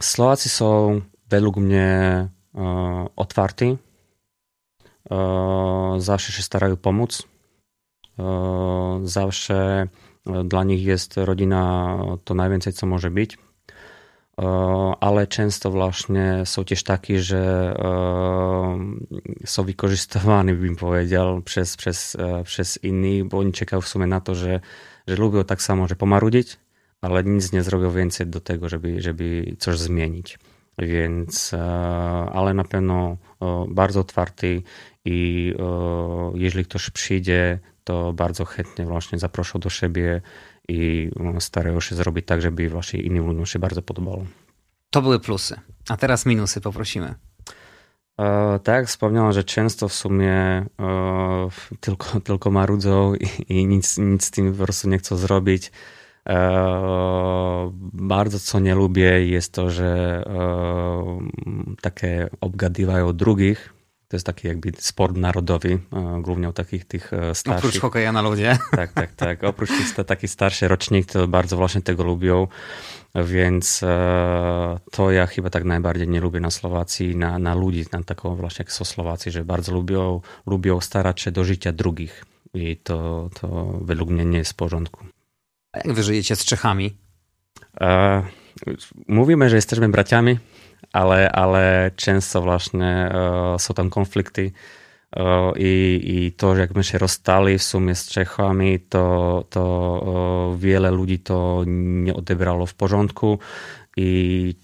[0.00, 2.28] Słowacy są według mnie
[3.16, 3.76] otwarci.
[5.98, 7.28] Zawsze się starają pomóc.
[9.02, 9.88] Zawsze
[10.44, 13.38] dla nich jest rodzina to najwięcej, co może być
[15.00, 17.74] ale często właśnie są też takie, że
[19.44, 24.20] są wykorzystywani, bym powiedział, przez, przez, e, przez innych, bo oni czekają w sumie na
[24.20, 24.60] to, że,
[25.06, 26.56] że lubią tak samo, że pomarudzić,
[27.00, 30.38] ale nic nie zrobią więcej do tego, żeby, żeby coś zmienić.
[30.78, 31.60] Więc, e,
[32.32, 33.16] ale na pewno
[33.68, 34.62] bardzo otwarty
[35.04, 35.54] i
[36.34, 40.22] jeżeli ktoś przyjdzie, to bardzo chętnie właśnie zaproszą do siebie
[40.68, 44.26] i no, starają się zrobić tak, żeby właśnie innym ludziom się bardzo podobało.
[44.90, 45.60] To były plusy.
[45.88, 47.14] A teraz minusy poprosimy.
[48.20, 50.66] E, tak jak wspomniałem, że często w sumie e,
[51.80, 55.72] tylko, tylko marudzą i, i, nic, nic z tym po prostu nie chcą zrobić.
[56.28, 61.18] E, bardzo co nie lubię jest to, że e,
[61.80, 63.74] takie obgadywają drugich,
[64.14, 67.64] to jest taki jakby sport narodowy, e, głównie u takich tych e, starszych.
[67.64, 68.58] Oprócz hokeja na lodzie.
[68.70, 69.44] Tak, tak, tak.
[69.44, 72.46] Oprócz tych taki starszy rocznik, to bardzo właśnie tego lubią.
[73.14, 78.02] Więc e, to ja chyba tak najbardziej nie lubię na Słowacji, na, na ludzi, na
[78.02, 82.24] taką właśnie jak są Słowacji, że bardzo lubią, lubią starać się do życia drugich.
[82.54, 85.04] I to, to według mnie nie jest w porządku.
[85.72, 86.96] A jak wy żyjecie z Czechami?
[87.80, 88.22] E,
[89.08, 90.38] mówimy, że jesteśmy braciami,
[90.92, 94.52] ale, ale często właśnie e, są tam konflikty.
[95.56, 101.18] i, i to, jak my się rozstali w sumie z Czechami, to, to wiele ludzi
[101.18, 103.38] to nie odebrało w porządku
[103.96, 104.54] i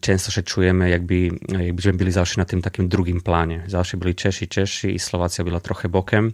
[0.00, 3.64] często się czujemy, jakby, jakbyśmy byli zawsze na tym takim drugim planie.
[3.66, 6.32] Zawsze byli Czesi, Czesi i Słowacja była trochę bokiem,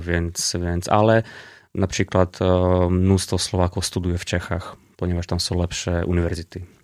[0.00, 1.22] więc, więc ale
[1.74, 2.38] na przykład
[2.90, 6.81] mnóstwo Słowaków studiuje w Czechach, ponieważ tam są lepsze uniwersytety.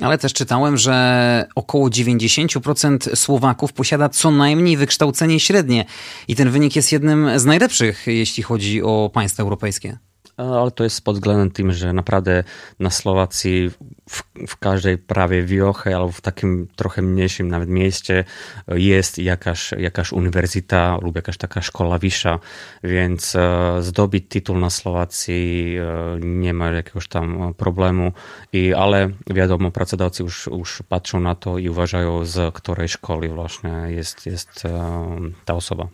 [0.00, 5.84] Ale też czytałem, że około 90% Słowaków posiada co najmniej wykształcenie średnie
[6.28, 9.98] i ten wynik jest jednym z najlepszych, jeśli chodzi o państwa europejskie
[10.36, 12.44] ale to jest pod względem tym, że naprawdę
[12.80, 13.70] na Słowacji
[14.10, 18.24] w, w, każdej prawie wioche albo w takim trochę mniejszym nawet mieście
[18.68, 22.38] jest jakaś, jakaś uniwersyta lub jakaś taka szkoła wyższa,
[22.84, 28.12] więc e, zdobyć tytuł na Słowacji e, nie ma jakiegoś tam problemu,
[28.52, 33.70] I, ale wiadomo, pracodawcy już, już patrzą na to i uważają z której szkoły właśnie
[33.88, 35.88] jest, jest e, ta osoba.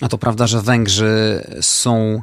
[0.00, 2.22] A to prawda, że Węgrzy są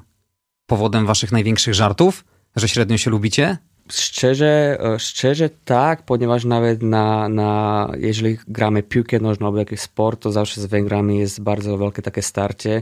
[0.68, 2.26] powodem waszych największych żartów?
[2.56, 3.58] Że średnio się lubicie?
[3.92, 10.22] Szczerze, e, szczerze tak, ponieważ nawet na, na jeżeli gramy piłkę nożną albo jakiś sport,
[10.22, 12.82] to zawsze z Węgrami jest bardzo wielkie takie starcie,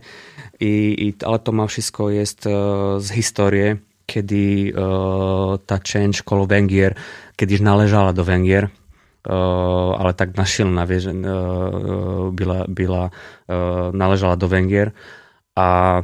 [0.59, 2.51] i, i, ale to ma wszystko jest uh,
[2.97, 3.75] z historii,
[4.05, 6.95] kiedy uh, ta część koło Węgier
[7.36, 8.69] kiedyś należała do Węgier,
[9.99, 11.07] ale tak nasilna, wiesz,
[12.31, 13.09] była, była
[13.93, 14.91] należała do Węgier,
[15.55, 16.03] a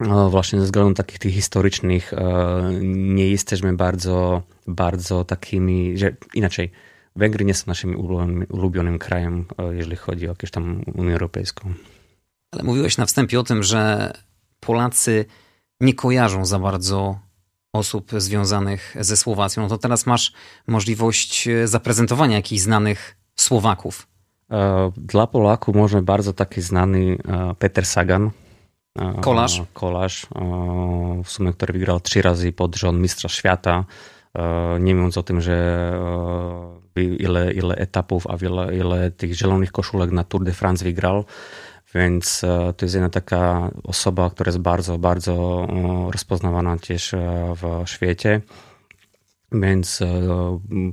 [0.00, 6.70] właśnie ze względu takich tych historycznych e, nie jesteśmy bardzo, bardzo takimi, że inaczej,
[7.16, 7.96] Węgry nie są naszym
[8.48, 11.74] ulubionym, krajem, e, jeżeli chodzi o jakąś tam Unię Europejską.
[12.52, 14.12] Ale mówiłeś na wstępie o tym, że
[14.60, 15.24] Polacy
[15.80, 17.18] nie kojarzą za bardzo
[17.72, 19.62] osób związanych ze Słowacją.
[19.62, 20.32] No to teraz masz
[20.66, 24.06] możliwość e, zaprezentowania jakichś znanych Słowaków.
[24.96, 27.18] Dla Polaków może bardzo taki znany
[27.58, 28.30] Peter Sagan,
[29.20, 29.62] Kolarz.
[29.72, 30.26] Kolarz,
[31.24, 33.84] w sumie, który wygrał trzy razy pod rząd Mistrza Świata.
[34.80, 35.92] Mówiąc o tym, że
[36.96, 41.24] ile, ile etapów, a ile, ile tych zielonych koszulek na Tour de France wygrał.
[41.94, 42.40] Więc
[42.76, 45.66] to jest jedna taka osoba, która jest bardzo, bardzo
[46.10, 47.14] rozpoznawana też
[47.54, 48.40] w świecie.
[49.52, 50.00] Więc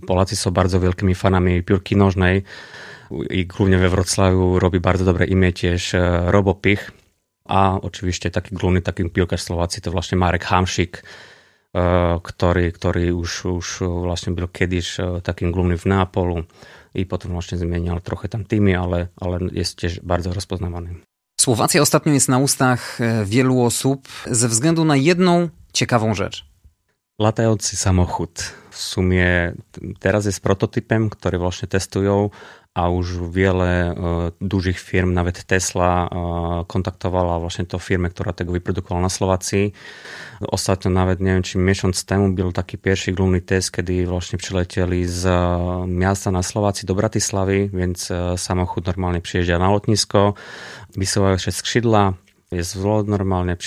[0.07, 2.43] Polacy są bardzo wielkimi fanami piłki nożnej
[3.29, 5.95] i głównie we Wrocławiu robi bardzo dobre imię też
[6.25, 6.91] Robopich
[7.45, 11.03] a oczywiście taki główny taki piłkarz Słowacji to właśnie Marek Hamsik,
[11.75, 16.43] e, który, który już, już właśnie był kiedyś e, takim głównym w Neapolu
[16.95, 20.95] i potem właśnie zmieniał trochę tam teamy, ale, ale jest też bardzo rozpoznawany.
[21.41, 26.45] Słowacja ostatnio jest na ustach e, wielu osób ze względu na jedną ciekawą rzecz.
[27.19, 28.62] Latający samochód.
[28.73, 29.53] W sumie
[29.99, 32.29] teraz jest prototypem, który właśnie testują
[32.73, 33.95] a już wiele e,
[34.41, 39.73] dużych firm, nawet Tesla, e, kontaktowała właśnie tą firmę, która tego wyprodukowała na Słowacji.
[40.41, 45.05] Ostatnio nawet, nie wiem, czy miesiąc temu był taki pierwszy główny test, kiedy właśnie przylecieli
[45.05, 45.27] z
[45.87, 50.33] miasta na Słowacji do Bratyslavy, więc e, samochód normalnie przyjeżdża na lotnisko,
[50.95, 52.13] wysyłają się skrzydła,
[52.55, 53.57] jest zlot normalnie,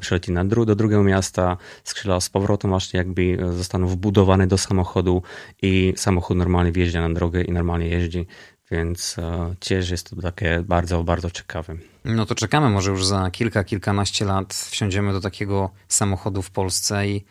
[0.00, 5.22] przyleci na dru do drugiego miasta, skrzydła z powrotem właśnie jakby zostaną wbudowane do samochodu
[5.62, 8.26] i samochód normalnie wjeżdża na drogę i normalnie jeździ.
[8.70, 11.74] Więc e, też jest to takie bardzo, bardzo ciekawe.
[12.04, 17.08] No to czekamy, może już za kilka, kilkanaście lat wsiądziemy do takiego samochodu w Polsce
[17.08, 17.24] i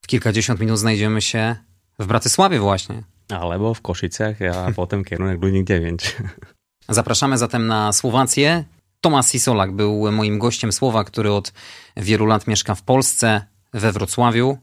[0.00, 1.56] w kilkadziesiąt minut znajdziemy się
[1.98, 3.02] w Bratysławie właśnie.
[3.28, 6.16] Albo w Koszycach, a potem kierunek Lunik 9.
[6.88, 8.64] Zapraszamy zatem na Słowację.
[9.00, 11.52] Tomasz Sisolak był moim gościem Słowa, który od
[11.96, 13.42] wielu lat mieszka w Polsce,
[13.72, 14.58] we Wrocławiu.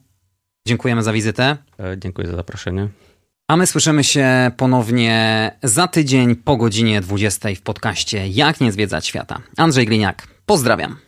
[0.68, 1.58] Dziękujemy za wizytę.
[1.80, 2.88] E, dziękuję za zaproszenie.
[3.48, 9.08] A my słyszymy się ponownie za tydzień po godzinie 20 w podcaście Jak nie zwiedzać
[9.08, 9.42] świata.
[9.58, 11.03] Andrzej Gliniak, pozdrawiam.